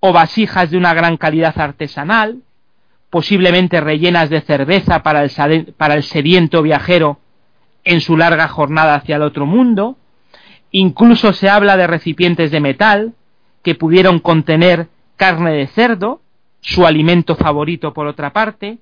[0.00, 2.42] o vasijas de una gran calidad artesanal,
[3.10, 7.18] posiblemente rellenas de cerveza para el, sediento viajero
[7.84, 9.98] en su larga jornada hacia el otro mundo,
[10.70, 13.14] Incluso se habla de recipientes de metal
[13.62, 16.20] que pudieron contener carne de cerdo,
[16.60, 18.78] su alimento favorito por otra parte.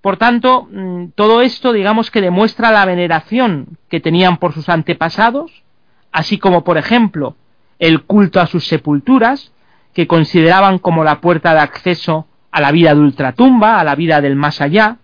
[0.00, 5.64] Por tanto, mm, todo esto digamos que demuestra la veneración que tenían por sus antepasados,
[6.12, 7.36] así como por ejemplo
[7.78, 9.52] el culto a sus sepulturas,
[9.92, 14.20] que consideraban como la puerta de acceso a la vida de ultratumba, a la vida
[14.20, 14.98] del más allá.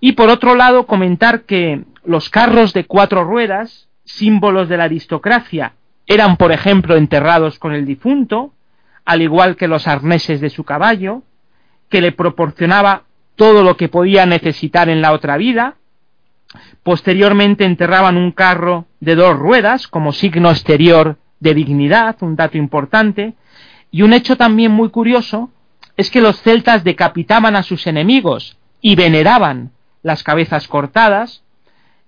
[0.00, 5.74] Y por otro lado, comentar que los carros de cuatro ruedas, símbolos de la aristocracia,
[6.06, 8.52] eran, por ejemplo, enterrados con el difunto,
[9.04, 11.22] al igual que los arneses de su caballo,
[11.88, 13.04] que le proporcionaba
[13.36, 15.76] todo lo que podía necesitar en la otra vida.
[16.82, 23.34] Posteriormente enterraban un carro de dos ruedas como signo exterior de dignidad, un dato importante.
[23.90, 25.50] Y un hecho también muy curioso
[25.96, 29.70] es que los celtas decapitaban a sus enemigos y veneraban
[30.02, 31.43] las cabezas cortadas.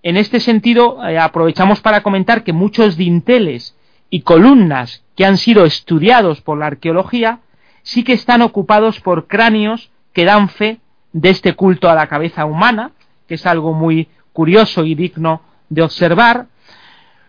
[0.07, 3.75] En este sentido, eh, aprovechamos para comentar que muchos dinteles
[4.09, 7.41] y columnas que han sido estudiados por la arqueología
[7.83, 10.79] sí que están ocupados por cráneos que dan fe
[11.13, 12.93] de este culto a la cabeza humana,
[13.27, 16.47] que es algo muy curioso y digno de observar.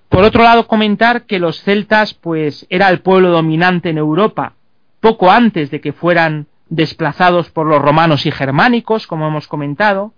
[0.07, 4.53] Por otro lado, comentar que los celtas, pues, era el pueblo dominante en Europa
[4.99, 10.13] poco antes de que fueran desplazados por los romanos y germánicos, como hemos comentado,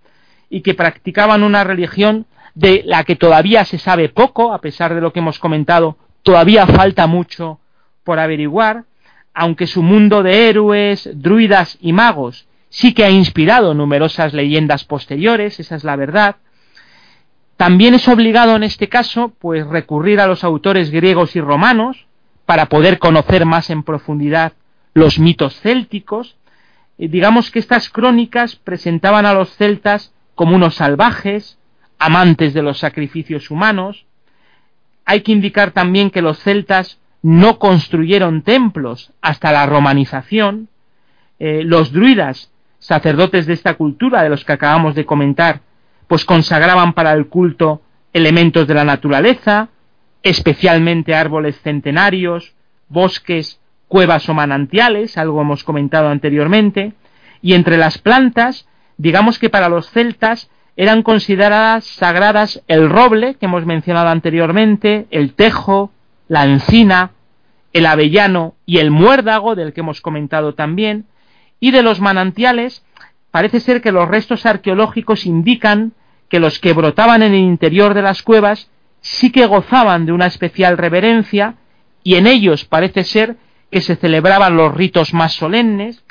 [0.50, 5.00] y que practicaban una religión de la que todavía se sabe poco, a pesar de
[5.00, 7.60] lo que hemos comentado, todavía falta mucho
[8.04, 8.84] por averiguar,
[9.34, 15.60] aunque su mundo de héroes, druidas y magos sí que ha inspirado numerosas leyendas posteriores,
[15.60, 16.36] esa es la verdad.
[17.56, 22.06] También es obligado en este caso, pues recurrir a los autores griegos y romanos
[22.46, 24.54] para poder conocer más en profundidad
[24.94, 26.36] los mitos célticos.
[26.96, 31.58] digamos que estas crónicas presentaban a los celtas como unos salvajes,
[32.00, 34.06] amantes de los sacrificios humanos.
[35.04, 40.68] Hay que indicar también que los celtas no construyeron templos hasta la romanización.
[41.38, 45.60] Eh, los druidas sacerdotes de esta cultura, de los que acabamos de comentar,
[46.08, 47.82] pues consagraban para el culto
[48.12, 49.68] elementos de la naturaleza,
[50.22, 52.54] especialmente árboles centenarios,
[52.88, 56.94] bosques, cuevas o manantiales, algo hemos comentado anteriormente,
[57.42, 63.44] y entre las plantas, digamos que para los celtas eran consideradas sagradas el roble, que
[63.44, 65.92] hemos mencionado anteriormente, el tejo,
[66.26, 67.10] la encina,
[67.74, 71.04] el avellano y el muérdago, del que hemos comentado también,
[71.60, 72.82] y de los manantiales
[73.30, 75.92] parece ser que los restos arqueológicos indican
[76.30, 78.70] que los que brotaban en el interior de las cuevas
[79.02, 81.56] sí que gozaban de una especial reverencia
[82.02, 83.36] y en ellos parece ser
[83.70, 86.02] que se celebraban los ritos más solemnes.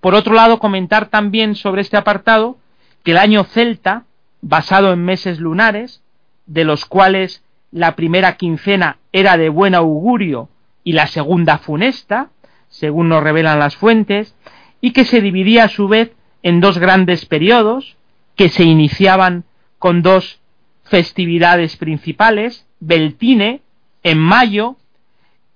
[0.00, 2.58] Por otro lado, comentar también sobre este apartado
[3.06, 4.02] que el año celta,
[4.42, 6.02] basado en meses lunares,
[6.46, 10.48] de los cuales la primera quincena era de buen augurio
[10.82, 12.30] y la segunda funesta,
[12.68, 14.34] según nos revelan las fuentes,
[14.80, 17.96] y que se dividía a su vez en dos grandes periodos,
[18.34, 19.44] que se iniciaban
[19.78, 20.40] con dos
[20.82, 23.62] festividades principales, Beltine
[24.02, 24.78] en mayo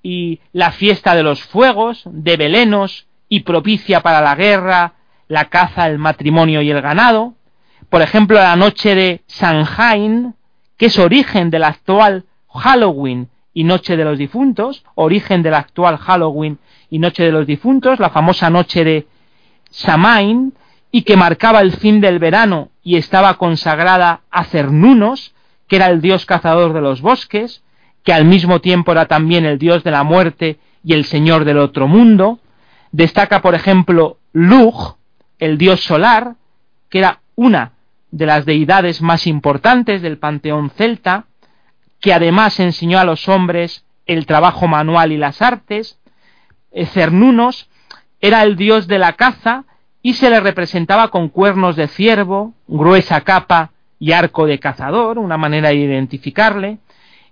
[0.05, 4.95] y la fiesta de los fuegos, de Belenos y propicia para la guerra,
[5.27, 7.35] la caza, el matrimonio y el ganado.
[7.91, 10.35] Por ejemplo, la noche de Samhain,
[10.77, 16.59] que es origen del actual Halloween y Noche de los Difuntos, origen del actual Halloween
[16.89, 19.07] y Noche de los Difuntos, la famosa noche de
[19.71, 20.55] Samain,
[20.93, 25.35] y que marcaba el fin del verano y estaba consagrada a Cernunos,
[25.67, 27.65] que era el dios cazador de los bosques,
[28.05, 31.59] que al mismo tiempo era también el dios de la muerte y el señor del
[31.59, 32.39] otro mundo.
[32.93, 34.97] Destaca, por ejemplo, Lug,
[35.41, 36.37] el dios solar,
[36.89, 37.73] que era una
[38.11, 41.27] de las deidades más importantes del panteón celta,
[42.01, 45.99] que además enseñó a los hombres el trabajo manual y las artes,
[46.73, 47.69] eh, Cernunos
[48.21, 49.65] era el dios de la caza
[50.03, 55.37] y se le representaba con cuernos de ciervo, gruesa capa y arco de cazador, una
[55.37, 56.79] manera de identificarle.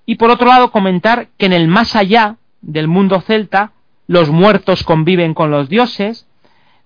[0.06, 3.72] Y por otro lado comentar que en el más allá del mundo celta
[4.06, 6.26] los muertos conviven con los dioses.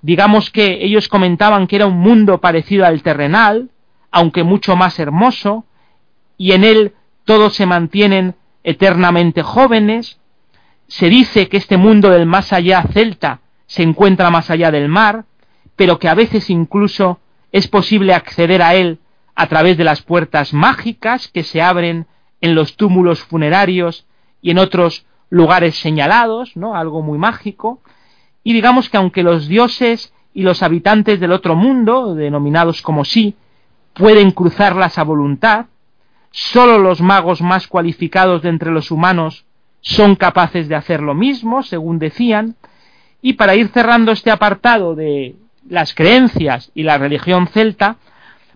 [0.02, 3.70] Digamos que ellos comentaban que era un mundo parecido al terrenal,
[4.12, 5.64] aunque mucho más hermoso,
[6.36, 6.94] y en él
[7.24, 10.20] todos se mantienen eternamente jóvenes,
[10.86, 15.24] se dice que este mundo del más allá celta se encuentra más allá del mar,
[15.74, 17.18] pero que a veces incluso
[17.50, 18.98] es posible acceder a él
[19.34, 22.06] a través de las puertas mágicas que se abren
[22.42, 24.06] en los túmulos funerarios
[24.42, 26.76] y en otros lugares señalados, ¿no?
[26.76, 27.80] Algo muy mágico.
[28.44, 33.36] Y digamos que aunque los dioses y los habitantes del otro mundo, denominados como sí,
[33.94, 35.66] pueden cruzarlas a voluntad,
[36.30, 39.44] sólo los magos más cualificados de entre los humanos
[39.80, 42.56] son capaces de hacer lo mismo, según decían,
[43.20, 45.36] y para ir cerrando este apartado de
[45.68, 47.96] las creencias y la religión celta,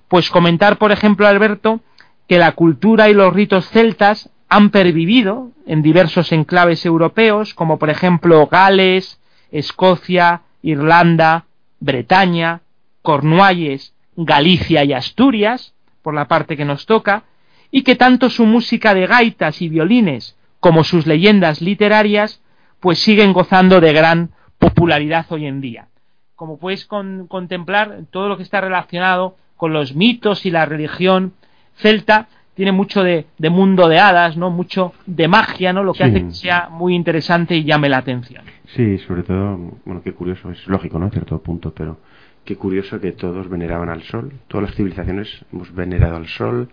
[0.08, 1.80] pues comentar, por ejemplo, Alberto,
[2.28, 7.90] que la cultura y los ritos celtas han pervivido en diversos enclaves europeos, como por
[7.90, 9.20] ejemplo Gales,
[9.50, 11.46] Escocia, Irlanda,
[11.80, 12.60] Bretaña,
[13.02, 17.24] Cornualles, Galicia y Asturias, por la parte que nos toca,
[17.70, 22.40] y que tanto su música de gaitas y violines como sus leyendas literarias
[22.80, 25.88] pues siguen gozando de gran popularidad hoy en día.
[26.34, 31.32] Como puedes contemplar, todo lo que está relacionado con los mitos y la religión
[31.76, 34.50] celta tiene mucho de, mundo de hadas, ¿no?
[34.50, 35.84] Mucho de magia, ¿no?
[35.84, 38.44] Lo que hace que sea muy interesante y llame la atención.
[38.74, 41.06] Sí, sobre todo, bueno, qué curioso, es lógico, ¿no?
[41.06, 41.98] A cierto punto, pero
[42.46, 44.32] qué curioso que todos veneraban al sol.
[44.48, 46.70] Todas las civilizaciones hemos venerado al sol,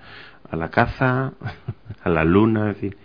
[0.50, 1.34] a la caza,
[2.04, 2.98] a la luna, es decir.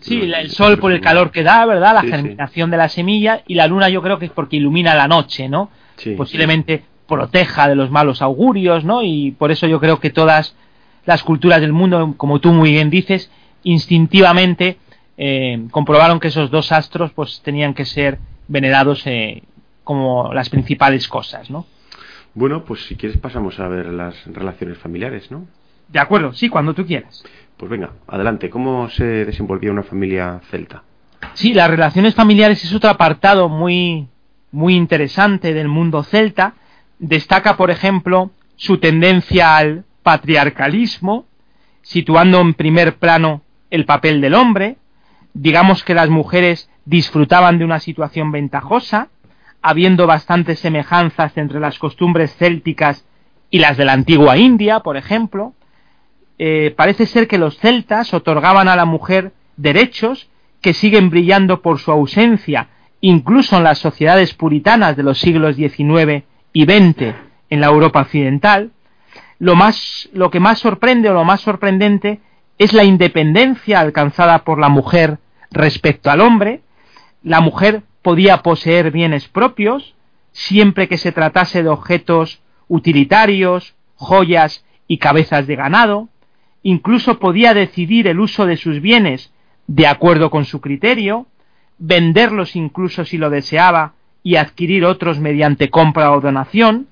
[0.00, 1.94] Sí, el sol por el calor que da, ¿verdad?
[1.94, 5.08] La germinación de la semilla y la luna yo creo que es porque ilumina la
[5.08, 5.70] noche, ¿no?
[6.16, 9.02] Posiblemente proteja de los malos augurios, ¿no?
[9.02, 10.56] Y por eso yo creo que todas
[11.06, 13.30] las culturas del mundo, como tú muy bien dices,
[13.62, 14.76] instintivamente
[15.16, 18.18] eh, comprobaron que esos dos astros pues tenían que ser
[18.48, 19.42] venerados eh,
[19.84, 21.66] como las principales cosas, ¿no?
[22.34, 25.46] Bueno, pues si quieres pasamos a ver las relaciones familiares, ¿no?
[25.88, 27.24] De acuerdo, sí, cuando tú quieras.
[27.56, 28.50] Pues venga, adelante.
[28.50, 30.82] ¿Cómo se desenvolvía una familia celta?
[31.34, 34.08] Sí, las relaciones familiares es otro apartado muy,
[34.50, 36.54] muy interesante del mundo celta.
[36.98, 41.26] Destaca, por ejemplo, su tendencia al patriarcalismo,
[41.82, 44.76] situando en primer plano el papel del hombre.
[45.32, 49.08] Digamos que las mujeres disfrutaban de una situación ventajosa,
[49.66, 53.06] habiendo bastantes semejanzas entre las costumbres célticas
[53.48, 55.54] y las de la antigua India, por ejemplo.
[56.38, 60.28] Eh, parece ser que los celtas otorgaban a la mujer derechos
[60.60, 62.68] que siguen brillando por su ausencia,
[63.00, 67.14] incluso en las sociedades puritanas de los siglos XIX y XX
[67.48, 68.70] en la Europa occidental,
[69.38, 72.20] lo, más, lo que más sorprende o lo más sorprendente
[72.58, 76.60] es la independencia alcanzada por la mujer respecto al hombre.
[77.22, 79.94] La mujer podía poseer bienes propios,
[80.30, 86.10] siempre que se tratase de objetos utilitarios, joyas y cabezas de ganado.
[86.62, 89.32] Incluso podía decidir el uso de sus bienes
[89.66, 91.26] de acuerdo con su criterio,
[91.78, 96.88] venderlos incluso si lo deseaba y adquirir otros mediante compra o donación.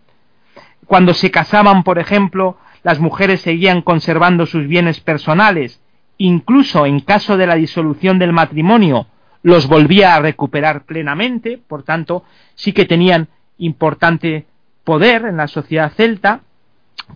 [0.87, 5.79] Cuando se casaban, por ejemplo, las mujeres seguían conservando sus bienes personales,
[6.17, 9.09] incluso en caso de la disolución del matrimonio,
[9.43, 12.25] los volvía a recuperar plenamente, por tanto,
[12.55, 13.29] sí que tenían
[13.59, 14.47] importante
[14.85, 16.41] poder en la sociedad celta.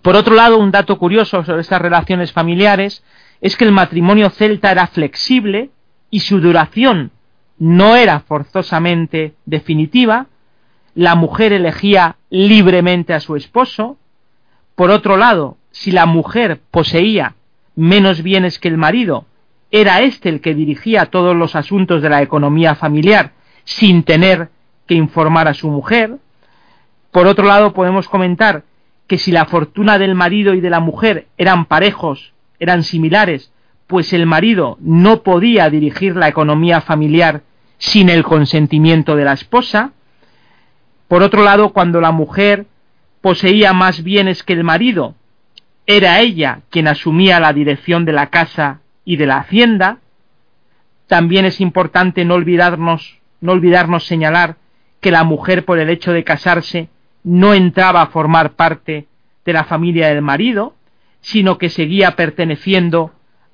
[0.02, 3.04] Por otro lado, un dato curioso sobre estas relaciones familiares
[3.40, 5.70] es que el matrimonio celta era flexible
[6.10, 7.12] y su duración
[7.58, 10.26] no era forzosamente definitiva,
[10.94, 13.98] la mujer elegía libremente a su esposo.
[14.74, 17.34] Por otro lado, si la mujer poseía
[17.74, 19.26] menos bienes que el marido,
[19.70, 23.32] era éste el que dirigía todos los asuntos de la economía familiar
[23.64, 24.50] sin tener
[24.86, 26.18] que informar a su mujer.
[27.10, 28.64] Por otro lado, podemos comentar
[29.06, 33.52] que si la fortuna del marido y de la mujer eran parejos, eran similares,
[33.86, 37.42] pues el marido no podía dirigir la economía familiar
[37.78, 39.92] sin el consentimiento de la esposa,
[41.08, 42.66] por otro lado, cuando la mujer
[43.20, 45.14] poseía más bienes que el marido,
[45.86, 50.00] era ella quien asumía la dirección de la casa y de la hacienda.
[51.06, 54.56] También es importante no olvidarnos, no olvidarnos señalar
[55.00, 56.90] que la mujer por el hecho de casarse
[57.24, 59.06] no entraba a formar parte
[59.46, 60.74] de la familia del marido,
[61.22, 63.12] sino que seguía perteneciendo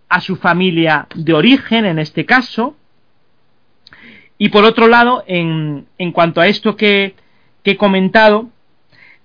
[0.09, 2.74] a su familia de origen en este caso.
[4.38, 7.14] Y por otro lado, en, en cuanto a esto que
[7.62, 8.50] que he comentado,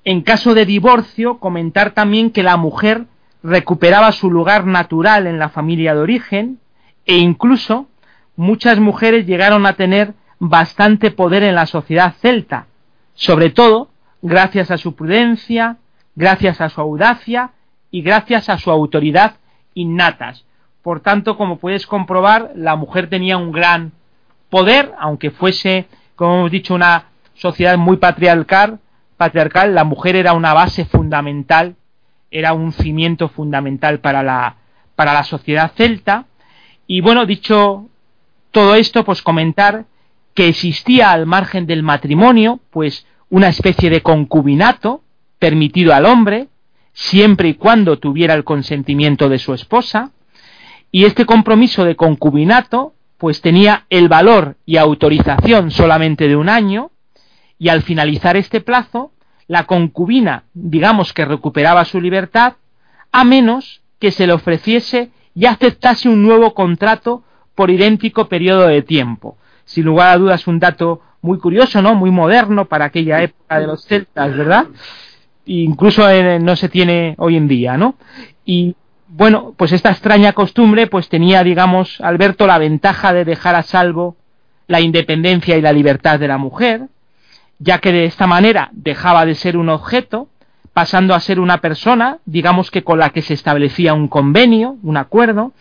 [0.04, 3.06] en caso de divorcio, comentar también que la mujer
[3.44, 6.60] recuperaba su lugar natural en la familia de origen
[7.06, 7.88] e incluso
[8.36, 12.68] muchas mujeres llegaron a tener bastante poder en la sociedad celta,
[13.14, 13.90] sobre todo
[14.22, 15.78] gracias a su prudencia,
[16.16, 17.52] gracias a su audacia
[17.92, 19.36] y gracias a su autoridad
[19.74, 20.46] innatas.
[20.82, 23.92] Por tanto, como puedes comprobar, la mujer tenía un gran
[24.50, 28.80] poder, aunque fuese, como hemos dicho, una sociedad muy patriarcal,
[29.18, 31.76] patriarcal, la mujer era una base fundamental,
[32.32, 34.58] era un cimiento fundamental para la,
[34.96, 36.26] para la sociedad celta.
[36.86, 37.90] Y bueno, dicho
[38.52, 39.86] todo esto, pues comentar
[40.34, 45.02] que existía al margen del matrimonio, pues una especie de concubinato
[45.40, 46.48] permitido al hombre,
[46.94, 50.12] siempre y cuando tuviera el consentimiento de su esposa,
[50.92, 56.92] y este compromiso de concubinato, pues tenía el valor y autorización solamente de un año,
[57.60, 59.12] y al finalizar este plazo,
[59.48, 62.54] la concubina, digamos que recuperaba su libertad,
[63.12, 67.24] a menos que se le ofreciese y aceptase un nuevo contrato
[67.56, 69.38] por idéntico periodo de tiempo.
[69.66, 71.96] Sin lugar a dudas, un dato muy curioso, ¿no?
[71.96, 74.68] Muy moderno para aquella época de los celtas, ¿verdad?
[75.48, 76.06] incluso
[76.40, 77.96] no se tiene hoy en día, ¿no?
[78.46, 78.76] Y
[79.08, 84.18] bueno, pues esta extraña costumbre pues tenía, digamos, Alberto la ventaja de dejar a salvo
[84.68, 86.88] la independencia y la libertad de la mujer,
[87.60, 90.30] ya que de esta manera dejaba de ser un objeto,
[90.74, 94.98] pasando a ser una persona, digamos que con la que se establecía un convenio, un
[94.98, 95.54] acuerdo,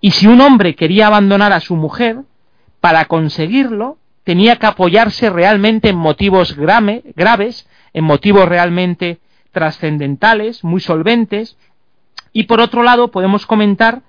[0.00, 2.20] y si un hombre quería abandonar a su mujer,
[2.80, 9.20] para conseguirlo tenía que apoyarse realmente en motivos graves, en motivos realmente
[9.52, 11.56] trascendentales, muy solventes,
[12.32, 14.02] y por otro lado podemos comentar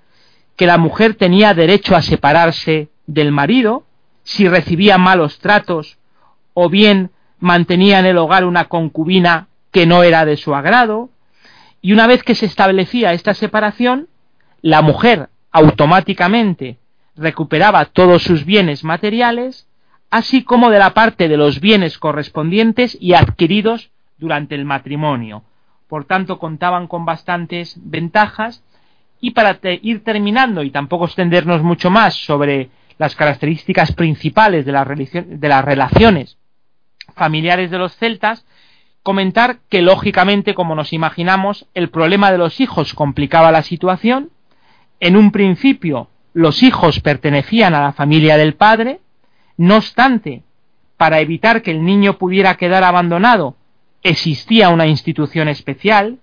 [0.56, 3.84] que la mujer tenía derecho a separarse del marido
[4.24, 5.98] si recibía malos tratos
[6.54, 11.10] o bien mantenía en el hogar una concubina que no era de su agrado,
[11.82, 14.08] y una vez que se establecía esta separación,
[14.62, 16.78] la mujer automáticamente
[17.16, 19.68] recuperaba todos sus bienes materiales
[20.10, 25.44] así como de la parte de los bienes correspondientes y adquiridos durante el matrimonio.
[25.88, 28.64] Por tanto, contaban con bastantes ventajas
[29.20, 35.50] y para ir terminando y tampoco extendernos mucho más sobre las características principales de, de
[35.50, 36.37] las relaciones
[37.18, 38.46] familiares de los celtas,
[39.04, 44.30] comentar que lógicamente, como nos imaginamos, el problema de los hijos complicaba la situación.
[45.00, 49.00] En un principio, los hijos pertenecían a la familia del padre,
[49.58, 50.44] no obstante,
[50.98, 53.56] para evitar que el niño pudiera quedar abandonado,
[54.04, 56.20] existía una institución especial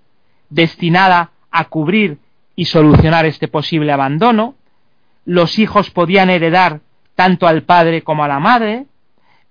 [0.50, 2.18] destinada a cubrir
[2.56, 4.54] y solucionar este posible abandono.
[5.24, 6.80] Los hijos podían heredar
[7.14, 8.86] tanto al padre como a la madre,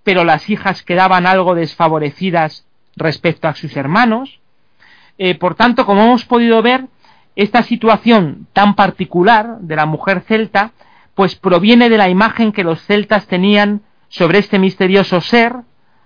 [0.03, 4.39] pero las hijas quedaban algo desfavorecidas respecto a sus hermanos.
[5.17, 6.85] Eh, por tanto, como hemos podido ver,
[7.35, 10.71] esta situación tan particular de la mujer celta
[11.15, 15.55] pues proviene de la imagen que los celtas tenían sobre este misterioso ser,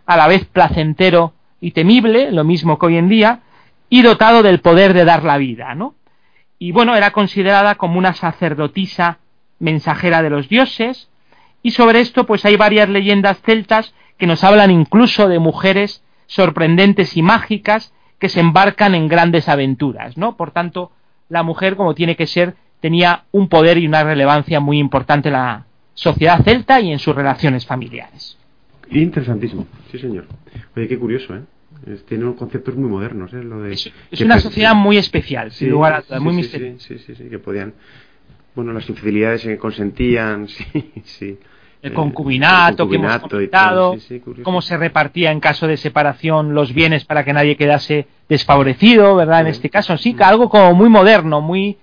[0.05, 3.41] a la vez placentero y temible, lo mismo que hoy en día,
[3.89, 5.95] y dotado del poder de dar la vida, ¿no?
[6.59, 9.19] Y bueno, era considerada como una sacerdotisa
[9.59, 11.09] mensajera de los dioses,
[11.67, 17.17] y sobre esto pues hay varias leyendas celtas que nos hablan incluso de mujeres sorprendentes
[17.17, 20.37] y mágicas que se embarcan en grandes aventuras, ¿no?
[20.37, 20.93] Por tanto,
[21.27, 25.33] la mujer como tiene que ser tenía un poder y una relevancia muy importante en
[25.33, 28.37] la sociedad celta y en sus relaciones familiares.
[28.89, 30.25] Interesantísimo, sí señor.
[30.73, 31.41] Oye, qué curioso, ¿eh?
[32.07, 33.43] tiene conceptos muy modernos, ¿eh?
[33.43, 33.91] Lo de, es,
[34.21, 36.79] una sociedad muy especial, sin lugar a muy misteriosa.
[36.79, 37.73] Sí, sí, sí, que podían...
[38.55, 41.37] Bueno, las infidelidades que consentían, sí, sí
[41.81, 43.95] el concubinato, que hemos comentado,
[44.43, 49.41] cómo se repartía en caso de separación los bienes para que nadie quedase desfavorecido, ¿verdad?
[49.41, 51.77] En este caso, sí, algo como muy moderno, muy,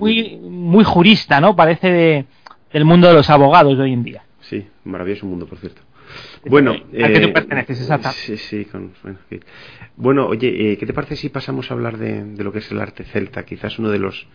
[0.00, 1.56] muy, muy jurista, ¿no?
[1.56, 2.24] Parece de,
[2.72, 4.24] del mundo de los abogados de hoy en día.
[4.40, 5.82] Sí, maravilloso mundo, por cierto.
[6.44, 7.88] Bueno, ¿a qué tú eh, perteneces?
[8.16, 8.90] Sí, sí, bueno,
[9.96, 12.70] bueno, oye, eh, ¿qué te parece si pasamos a hablar de, de, lo que es
[12.70, 13.44] el arte celta?
[13.44, 14.26] Quizás uno de los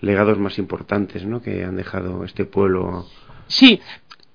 [0.00, 1.42] legados más importantes, ¿no?
[1.42, 3.06] Que han dejado este pueblo.
[3.46, 3.80] Sí,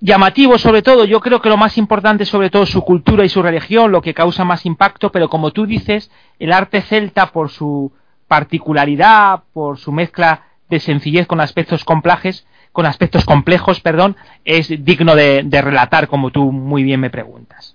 [0.00, 3.42] llamativo sobre todo, yo creo que lo más importante sobre todo su cultura y su
[3.42, 7.92] religión, lo que causa más impacto, pero como tú dices, el arte celta por su
[8.28, 15.14] particularidad, por su mezcla de sencillez con aspectos complejos, con aspectos complejos, perdón, es digno
[15.16, 17.74] de, relatar como tú muy bien me preguntas.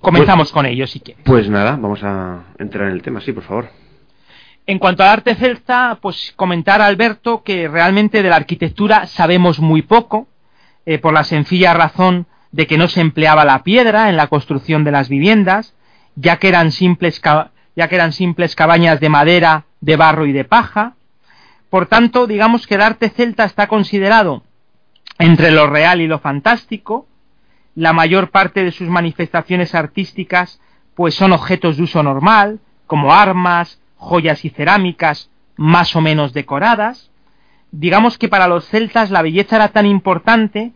[0.00, 1.24] Comenzamos pues, con ello si quieres.
[1.24, 3.70] Pues nada, vamos a entrar en el tema, sí, por favor.
[4.66, 9.60] En cuanto al arte celta, pues comentar a Alberto que realmente de la arquitectura sabemos
[9.60, 10.26] muy poco,
[10.86, 14.84] eh, por la sencilla razón de que no se empleaba la piedra en la construcción
[14.84, 15.74] de las viviendas,
[16.14, 17.20] ya que eran simples,
[17.74, 20.94] ya que eran simples cabañas de madera, de barro y de paja.
[21.70, 24.44] Por tanto, digamos que el arte celta está considerado
[25.18, 27.08] entre lo real y lo fantástico.
[27.74, 30.60] La mayor parte de sus manifestaciones artísticas
[30.94, 37.10] pues son objetos de uso normal, como armas, joyas y cerámicas más o menos decoradas
[37.76, 40.72] digamos que para los celtas la belleza era tan importante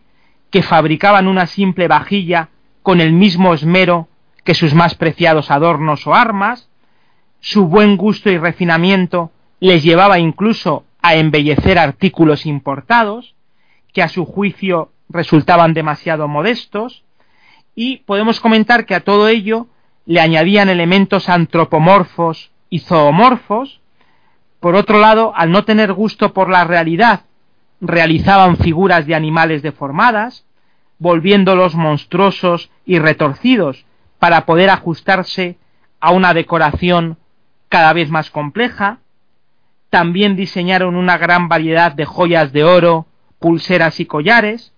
[0.49, 2.49] que fabricaban una simple vajilla
[2.83, 4.09] con el mismo esmero
[4.43, 6.69] que sus más preciados adornos o armas,
[7.39, 9.31] su buen gusto y refinamiento
[9.61, 13.35] les llevaba incluso a embellecer artículos importados,
[13.93, 17.05] que a su juicio resultaban demasiado modestos,
[17.75, 19.67] y podemos comentar que a todo ello
[20.05, 23.79] le añadían elementos antropomorfos y zoomorfos,
[24.59, 27.21] por otro lado, al no tener gusto por la realidad,
[27.81, 30.45] realizaban figuras de animales deformadas,
[30.97, 33.85] volviéndolos monstruosos y retorcidos
[34.19, 35.57] para poder ajustarse
[36.01, 37.17] a una decoración
[37.69, 38.97] cada vez más compleja.
[39.89, 43.05] También diseñaron una gran variedad de joyas de oro,
[43.39, 44.73] pulseras y collares.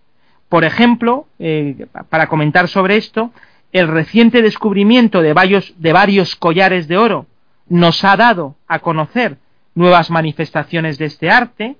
[0.47, 3.31] Por ejemplo, eh, para comentar sobre esto,
[3.71, 7.25] el reciente descubrimiento de varios, de varios collares de oro
[7.67, 9.37] nos ha dado a conocer
[9.75, 11.77] nuevas manifestaciones de este arte,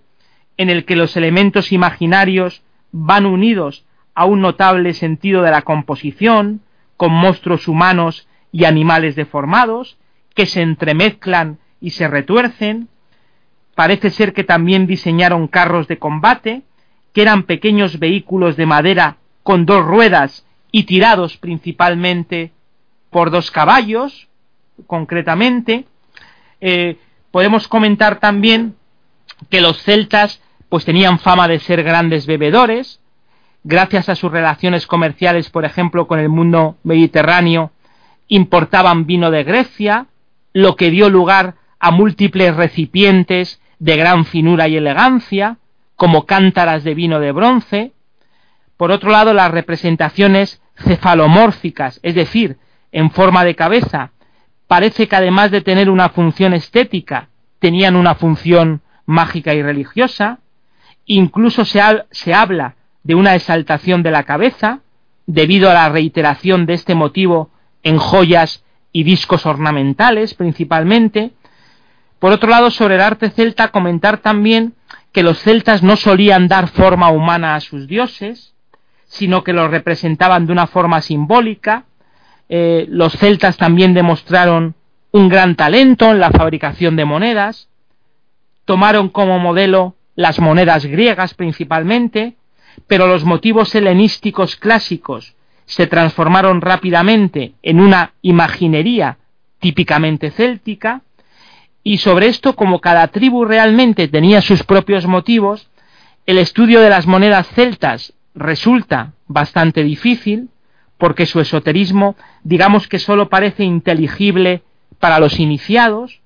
[0.57, 2.61] en el que los elementos imaginarios
[2.91, 6.61] van unidos a un notable sentido de la composición,
[6.97, 9.97] con monstruos humanos y animales deformados,
[10.35, 12.89] que se entremezclan y se retuercen.
[13.75, 16.61] Parece ser que también diseñaron carros de combate,
[17.13, 22.51] que eran pequeños vehículos de madera con dos ruedas y tirados principalmente
[23.09, 24.29] por dos caballos,
[24.87, 25.85] concretamente.
[26.61, 26.97] Eh,
[27.31, 28.75] podemos comentar también
[29.49, 33.01] que los celtas pues tenían fama de ser grandes bebedores,
[33.63, 37.71] gracias a sus relaciones comerciales, por ejemplo, con el mundo mediterráneo,
[38.27, 40.07] importaban vino de Grecia,
[40.53, 45.57] lo que dio lugar a múltiples recipientes de gran finura y elegancia,
[45.95, 47.91] como cántaras de vino de bronce.
[48.77, 52.57] Por otro lado, las representaciones cefalomórficas, es decir,
[52.91, 54.11] en forma de cabeza,
[54.71, 57.27] parece que además de tener una función estética,
[57.59, 60.39] tenían una función mágica y religiosa.
[61.05, 64.79] Incluso se, se habla de una exaltación de la cabeza,
[65.25, 67.49] debido a la reiteración de este motivo
[67.83, 68.63] en joyas
[68.93, 71.31] y discos ornamentales principalmente.
[72.19, 74.75] Por otro lado, sobre el arte celta, comentar también
[75.11, 78.53] que los celtas no solían dar forma humana a sus dioses,
[79.05, 81.83] sino que los representaban de una forma simbólica.
[82.53, 84.75] Eh, los celtas también demostraron
[85.11, 87.69] un gran talento en la fabricación de monedas,
[88.65, 92.35] tomaron como modelo las monedas griegas principalmente,
[92.87, 95.33] pero los motivos helenísticos clásicos
[95.63, 99.17] se transformaron rápidamente en una imaginería
[99.59, 101.03] típicamente céltica,
[101.83, 105.69] y sobre esto, como cada tribu realmente tenía sus propios motivos,
[106.25, 110.49] el estudio de las monedas celtas resulta bastante difícil,
[111.01, 114.61] porque su esoterismo, digamos que sólo parece inteligible
[114.99, 116.21] para los iniciados,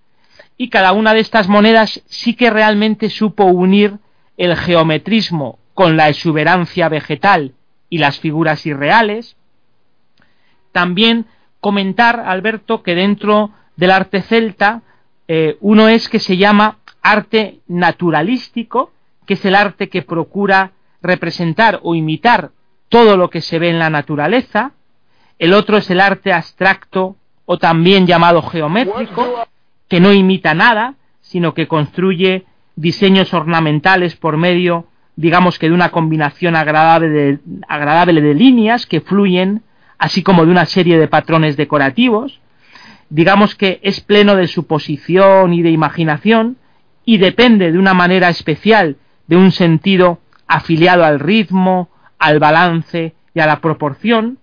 [0.57, 3.99] y cada una de estas monedas sí que realmente supo unir
[4.36, 7.53] el geometrismo con la exuberancia vegetal
[7.89, 9.38] y las figuras irreales.
[10.73, 11.26] También
[11.61, 14.82] comentar, Alberto, que dentro del arte celta,
[15.30, 18.91] eh, uno es que se llama arte naturalístico,
[19.26, 22.51] que es el arte que procura representar o imitar
[22.89, 24.71] todo lo que se ve en la naturaleza.
[25.39, 27.15] El otro es el arte abstracto
[27.45, 29.47] o también llamado geométrico,
[29.88, 35.91] que no imita nada, sino que construye diseños ornamentales por medio digamos que de una
[35.91, 39.63] combinación agradable de, agradable de líneas que fluyen,
[39.97, 42.41] así como de una serie de patrones decorativos,
[43.09, 46.57] digamos que es pleno de suposición y de imaginación
[47.05, 51.89] y depende de una manera especial de un sentido afiliado al ritmo,
[52.26, 54.39] al balance y a la proporción,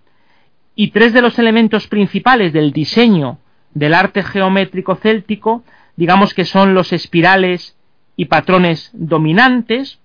[0.73, 3.39] y tres de los elementos principales del diseño
[3.73, 5.63] del arte geométrico céltico,
[5.97, 7.75] digamos que son los espirales
[8.15, 9.99] y patrones dominantes,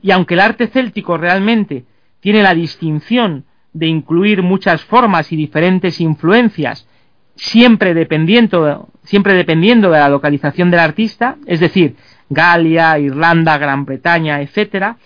[0.00, 1.84] y aunque el arte céltico realmente
[2.20, 6.88] tiene la distinción de incluir muchas formas y diferentes influencias,
[7.36, 11.96] siempre dependiendo, siempre dependiendo de la localización del artista, es decir,
[12.30, 14.96] Galia, Irlanda, Gran Bretaña, etcétera,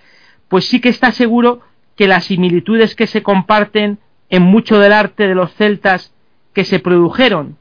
[0.55, 1.63] pues sí que está seguro
[1.97, 3.99] que las similitudes que se comparten
[4.31, 6.15] en mucho del arte de los celtas
[6.53, 7.57] que se produjeron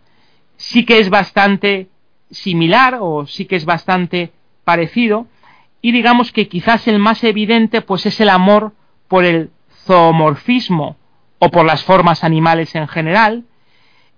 [0.57, 1.87] sí que es bastante
[2.29, 4.31] similar o sí que es bastante
[4.63, 5.25] parecido
[5.81, 8.73] y digamos que quizás el más evidente pues es el amor
[9.07, 9.49] por el
[9.87, 10.95] zoomorfismo
[11.39, 13.43] o por las formas animales en general.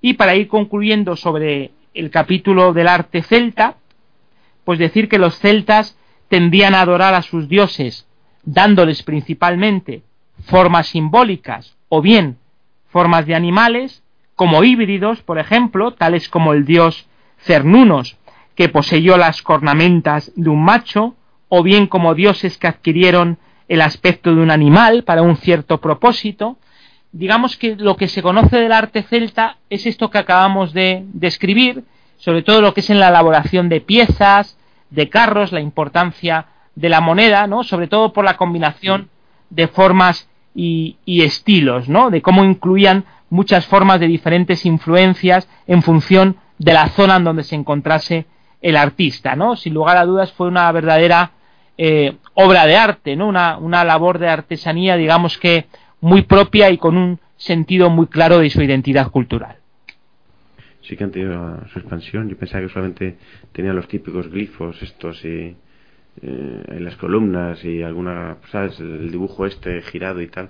[0.02, 3.78] Y para ir concluyendo sobre el capítulo del arte celta
[4.66, 5.98] pues decir que los celtas
[6.28, 8.06] tendían a adorar a sus dioses
[8.46, 10.04] dándoles principalmente
[10.46, 12.38] formas simbólicas o bien
[12.88, 14.04] formas de animales
[14.36, 17.08] como híbridos por ejemplo tales como el dios
[17.40, 18.18] Cernunos
[18.56, 21.16] que poseyó las cornamentas de un macho
[21.50, 23.38] o bien como dioses que adquirieron
[23.68, 26.58] el aspecto de un animal para un cierto propósito.
[27.12, 31.84] Digamos que lo que se conoce del arte celta es esto que acabamos de describir,
[32.18, 34.58] sobre todo lo que es en la elaboración de piezas,
[34.90, 37.64] de carros, la importancia de la moneda, ¿no?
[37.64, 39.10] Sobre todo por la combinación
[39.50, 42.10] de formas y, y estilos, ¿no?
[42.10, 47.44] De cómo incluían muchas formas de diferentes influencias en función de la zona en donde
[47.44, 48.26] se encontrase
[48.62, 49.56] el artista, ¿no?
[49.56, 51.32] Sin lugar a dudas fue una verdadera
[51.78, 53.28] eh, obra de arte, ¿no?
[53.28, 55.68] Una, una labor de artesanía, digamos que
[56.02, 59.58] muy propia y con un sentido muy claro de su identidad cultural.
[60.82, 62.30] Sí que han tenido su expansión.
[62.30, 63.18] Yo pensaba que solamente
[63.52, 65.56] tenía los típicos glifos estos y
[66.22, 68.80] eh, en las columnas y alguna, ¿sabes?
[68.80, 70.50] El dibujo este girado y tal.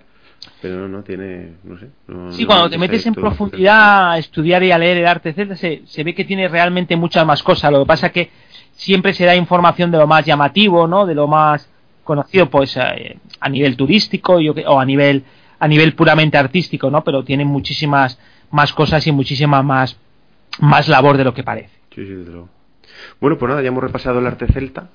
[0.62, 1.90] Pero no, no tiene, no sé.
[2.30, 5.82] sí, cuando te metes en profundidad a estudiar y a leer el arte celta, se,
[5.86, 7.72] se ve que tiene realmente muchas más cosas.
[7.72, 8.30] Lo que pasa que
[8.74, 11.06] siempre se da información de lo más llamativo, ¿no?
[11.06, 11.68] De lo más
[12.04, 14.38] conocido, pues, eh, a nivel turístico
[14.68, 15.24] o a nivel,
[15.60, 17.04] a nivel puramente artístico, ¿no?
[17.04, 18.20] Pero tiene muchísimas
[18.52, 19.98] más cosas y muchísima más,
[20.60, 21.72] más labor de lo que parece.
[21.94, 22.50] Sí, sí, desde luego.
[23.20, 24.90] Bueno, pues nada, ya hemos repasado el arte celta.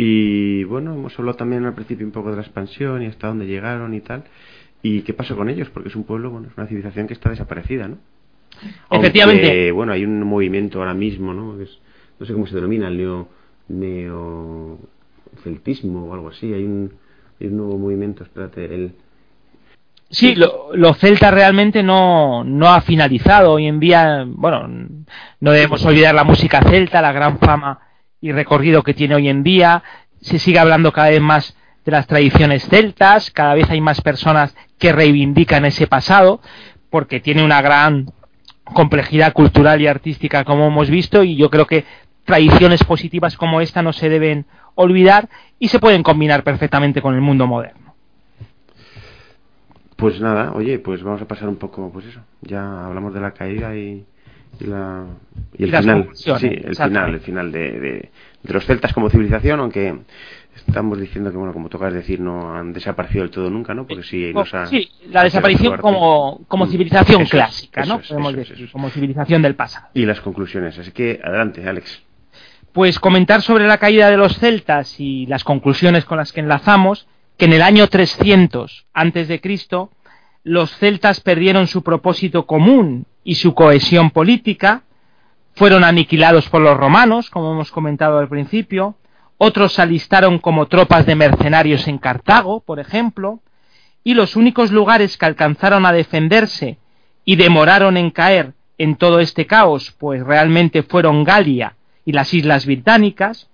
[0.00, 3.46] Y bueno, hemos hablado también al principio un poco de la expansión y hasta dónde
[3.46, 4.22] llegaron y tal.
[4.80, 5.70] ¿Y qué pasó con ellos?
[5.70, 7.98] Porque es un pueblo, bueno, es una civilización que está desaparecida, ¿no?
[8.92, 9.72] Efectivamente.
[9.72, 11.54] bueno, hay un movimiento ahora mismo, ¿no?
[11.54, 13.28] no sé cómo se denomina, el neo,
[13.66, 16.54] neoceltismo o algo así.
[16.54, 16.92] Hay un,
[17.40, 18.92] hay un nuevo movimiento, espérate, el...
[20.10, 23.54] Sí, lo, lo, celta realmente no, no ha finalizado.
[23.54, 24.68] Hoy en día, bueno,
[25.40, 27.87] no debemos olvidar la música celta, la gran fama
[28.20, 29.82] y recorrido que tiene hoy en día.
[30.20, 34.54] Se sigue hablando cada vez más de las tradiciones celtas, cada vez hay más personas
[34.78, 36.40] que reivindican ese pasado,
[36.90, 38.12] porque tiene una gran
[38.64, 41.84] complejidad cultural y artística, como hemos visto, y yo creo que
[42.24, 44.44] tradiciones positivas como esta no se deben
[44.74, 47.94] olvidar y se pueden combinar perfectamente con el mundo moderno.
[49.96, 53.32] Pues nada, oye, pues vamos a pasar un poco, pues eso, ya hablamos de la
[53.32, 54.04] caída y,
[54.60, 55.06] la,
[55.56, 58.10] y el final, sí, el final, el final de, de,
[58.44, 59.94] los celtas como civilización, aunque
[60.66, 64.02] estamos diciendo que bueno como tocas decir no han desaparecido del todo nunca no porque
[64.02, 68.90] sí nos ha, sí la desaparición como, como mm, civilización clásica no podemos decir como
[68.90, 69.86] civilización del pasado.
[69.94, 72.02] Y las conclusiones así que adelante Alex.
[72.72, 77.06] Pues comentar sobre la caída de los celtas y las conclusiones con las que enlazamos
[77.36, 79.90] que en el año 300 antes de Cristo
[80.44, 84.82] los celtas perdieron su propósito común y su cohesión política,
[85.54, 88.96] fueron aniquilados por los romanos, como hemos comentado al principio,
[89.38, 93.40] otros se alistaron como tropas de mercenarios en Cartago, por ejemplo,
[94.04, 96.78] y los únicos lugares que alcanzaron a defenderse
[97.24, 102.64] y demoraron en caer en todo este caos, pues realmente fueron Galia y las Islas
[102.64, 103.48] Británicas.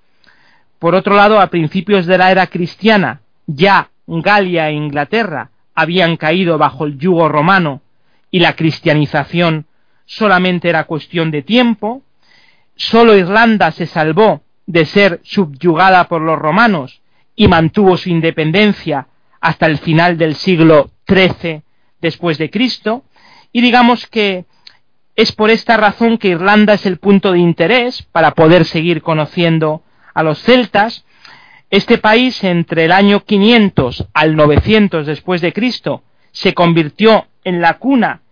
[0.79, 6.57] Por otro lado, a principios de la era cristiana, ya Galia e Inglaterra habían caído
[6.59, 7.81] bajo el yugo romano
[8.35, 9.67] y la cristianización
[10.07, 12.03] solamente era cuestión de tiempo,
[12.75, 17.01] solo Irlanda se salvó de ser subyugada por los romanos
[17.37, 19.07] y mantuvo su independencia
[19.41, 21.63] hasta el final del siglo XIII
[22.01, 23.05] después de Cristo,
[23.53, 24.47] y digamos que
[25.15, 29.85] es por esta razón que Irlanda es el punto de interés para poder seguir conociendo
[30.13, 31.05] a los celtas.
[31.71, 37.75] Este país entre el año 500 al 900 después de Cristo se convirtió en la
[37.75, 38.23] cuna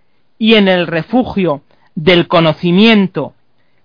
[0.42, 1.62] y en el refugio
[1.94, 3.32] del conocimiento,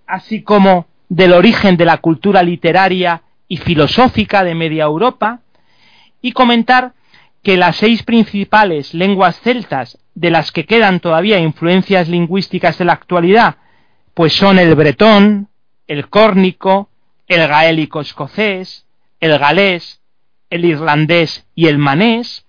[0.08, 5.42] así como del origen de la cultura literaria y filosófica de media Europa,
[6.20, 6.94] y comentar
[7.44, 12.94] que las seis principales lenguas celtas de las que quedan todavía influencias lingüísticas de la
[12.94, 13.58] actualidad,
[14.14, 15.50] pues son el bretón,
[15.86, 16.88] el córnico,
[17.28, 18.84] el gaélico escocés,
[19.20, 20.00] el galés,
[20.50, 22.46] el irlandés y el manés,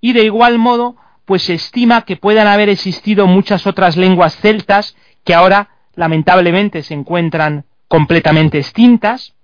[0.00, 4.96] y de igual modo pues se estima que puedan haber existido muchas otras lenguas celtas
[5.24, 9.34] que ahora lamentablemente se encuentran completamente extintas.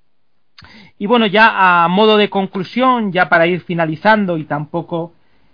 [0.99, 5.13] Y bueno, ya a modo de conclusión, ya para ir finalizando y tampoco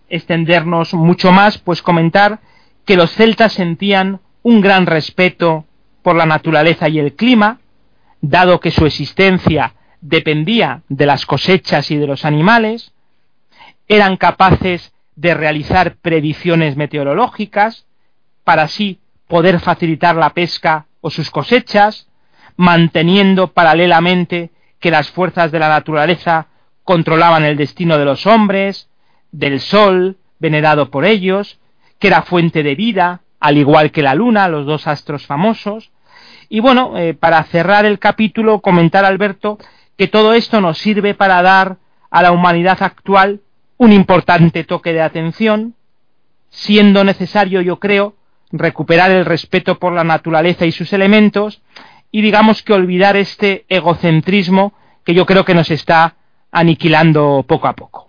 [0.08, 2.40] extendernos mucho más, pues comentar
[2.86, 5.66] que los celtas sentían un gran respeto
[6.02, 7.60] por la naturaleza y el clima,
[8.20, 12.92] dado que su existencia dependía de las cosechas y de los animales,
[13.88, 17.86] eran capaces de realizar predicciones meteorológicas
[18.44, 22.08] para así poder facilitar la pesca o sus cosechas,
[22.56, 24.50] manteniendo paralelamente
[24.80, 26.48] que las fuerzas de la naturaleza
[26.82, 28.90] controlaban el destino de los hombres,
[29.32, 31.58] del sol, venerado por ellos,
[31.98, 35.90] que era fuente de vida, al igual que la luna, los dos astros famosos.
[36.48, 39.58] Y bueno, eh, para cerrar el capítulo, comentar Alberto
[39.96, 41.78] que todo esto nos sirve para dar
[42.10, 43.40] a la humanidad actual
[43.76, 45.74] un importante toque de atención,
[46.50, 48.14] siendo necesario, yo creo,
[48.52, 51.62] recuperar el respeto por la naturaleza y sus elementos,
[52.12, 54.72] y digamos que olvidar este egocentrismo
[55.04, 56.14] que yo creo que nos está
[56.52, 58.06] aniquilando poco a poco.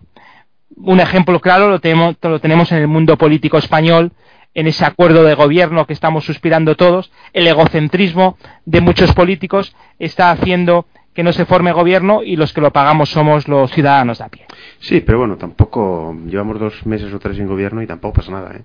[0.77, 4.11] Un ejemplo claro lo tenemos, en el mundo político español,
[4.53, 10.31] en ese acuerdo de gobierno que estamos suspirando todos, el egocentrismo de muchos políticos está
[10.31, 10.85] haciendo
[11.15, 14.27] que no se forme gobierno y los que lo pagamos somos los ciudadanos de a
[14.27, 14.45] pie.
[14.79, 18.53] Sí, pero bueno, tampoco llevamos dos meses o tres sin gobierno y tampoco pasa nada,
[18.53, 18.63] ¿eh?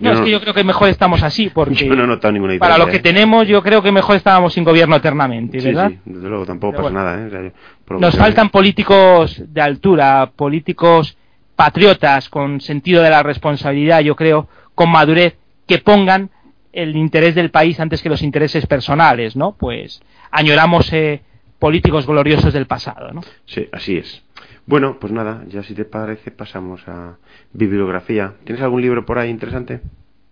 [0.00, 2.58] no, es que yo creo que mejor estamos así, porque yo no he notado ninguna
[2.58, 3.00] para lo que ¿eh?
[3.00, 5.90] tenemos yo creo que mejor estábamos sin gobierno eternamente, ¿verdad?
[5.90, 7.28] Sí, desde luego, tampoco pasa nada.
[7.28, 7.52] ¿eh?
[7.90, 11.18] Nos faltan políticos de altura, políticos
[11.56, 15.36] patriotas con sentido de la responsabilidad, yo creo, con madurez,
[15.66, 16.30] que pongan
[16.72, 19.52] el interés del país antes que los intereses personales, ¿no?
[19.52, 21.20] Pues añoramos eh,
[21.62, 23.20] políticos gloriosos del pasado, ¿no?
[23.46, 24.24] Sí, así es.
[24.66, 27.18] Bueno, pues nada, ya si te parece pasamos a
[27.52, 28.34] bibliografía.
[28.42, 29.80] ¿Tienes algún libro por ahí interesante?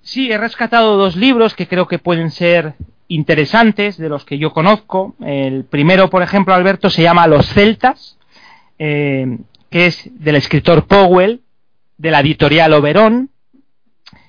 [0.00, 2.74] Sí, he rescatado dos libros que creo que pueden ser
[3.06, 5.14] interesantes de los que yo conozco.
[5.20, 8.18] El primero, por ejemplo, Alberto, se llama Los Celtas,
[8.80, 9.38] eh,
[9.70, 11.42] que es del escritor Powell,
[11.96, 13.30] de la editorial Oberón.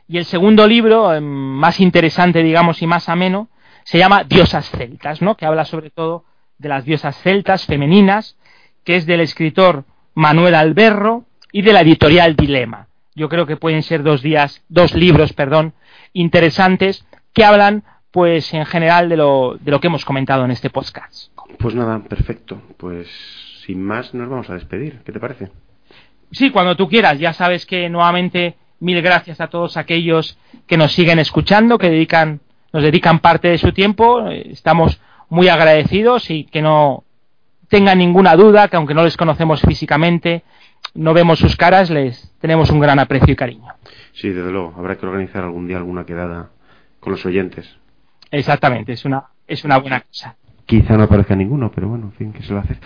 [0.07, 3.49] Y el segundo libro, em, más interesante, digamos, y más ameno,
[3.85, 5.35] se llama Diosas Celtas, ¿no?
[5.35, 6.25] que habla sobre todo
[6.61, 8.37] de las diosas celtas femeninas,
[8.83, 9.83] que es del escritor
[10.13, 12.87] Manuel Alberro y de la editorial Dilema.
[13.15, 15.73] Yo creo que pueden ser dos días, dos libros, perdón,
[16.13, 20.69] interesantes que hablan, pues, en general de lo, de lo que hemos comentado en este
[20.69, 21.31] podcast.
[21.57, 22.61] Pues nada, perfecto.
[22.77, 23.07] Pues
[23.65, 25.01] sin más nos vamos a despedir.
[25.05, 25.49] ¿Qué te parece?
[26.31, 27.19] Sí, cuando tú quieras.
[27.19, 30.37] Ya sabes que nuevamente mil gracias a todos aquellos
[30.67, 32.39] que nos siguen escuchando, que dedican,
[32.71, 34.27] nos dedican parte de su tiempo.
[34.29, 34.99] Estamos
[35.31, 37.05] muy agradecidos y que no
[37.69, 40.43] tengan ninguna duda que aunque no les conocemos físicamente,
[40.93, 43.73] no vemos sus caras, les tenemos un gran aprecio y cariño.
[44.11, 44.73] Sí, desde luego.
[44.77, 46.49] Habrá que organizar algún día alguna quedada
[46.99, 47.77] con los oyentes.
[48.29, 50.35] Exactamente, es una, es una buena cosa.
[50.65, 52.79] Quizá no aparezca ninguno, pero bueno, en fin, ¿qué se va a hacer?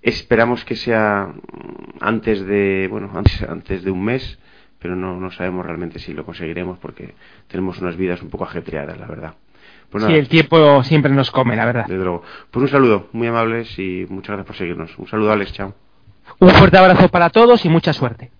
[0.00, 1.34] esperamos que sea
[2.00, 4.38] antes de, bueno, antes, antes de un mes
[4.84, 7.14] pero no, no sabemos realmente si lo conseguiremos porque
[7.48, 9.34] tenemos unas vidas un poco ajetreadas, la verdad.
[9.88, 11.86] Pues sí, el tiempo siempre nos come, la verdad.
[11.86, 12.22] Desde luego.
[12.50, 14.98] Pues un saludo, muy amables y muchas gracias por seguirnos.
[14.98, 15.72] Un saludo, Alex, chao.
[16.38, 18.30] Un fuerte abrazo para todos y mucha suerte.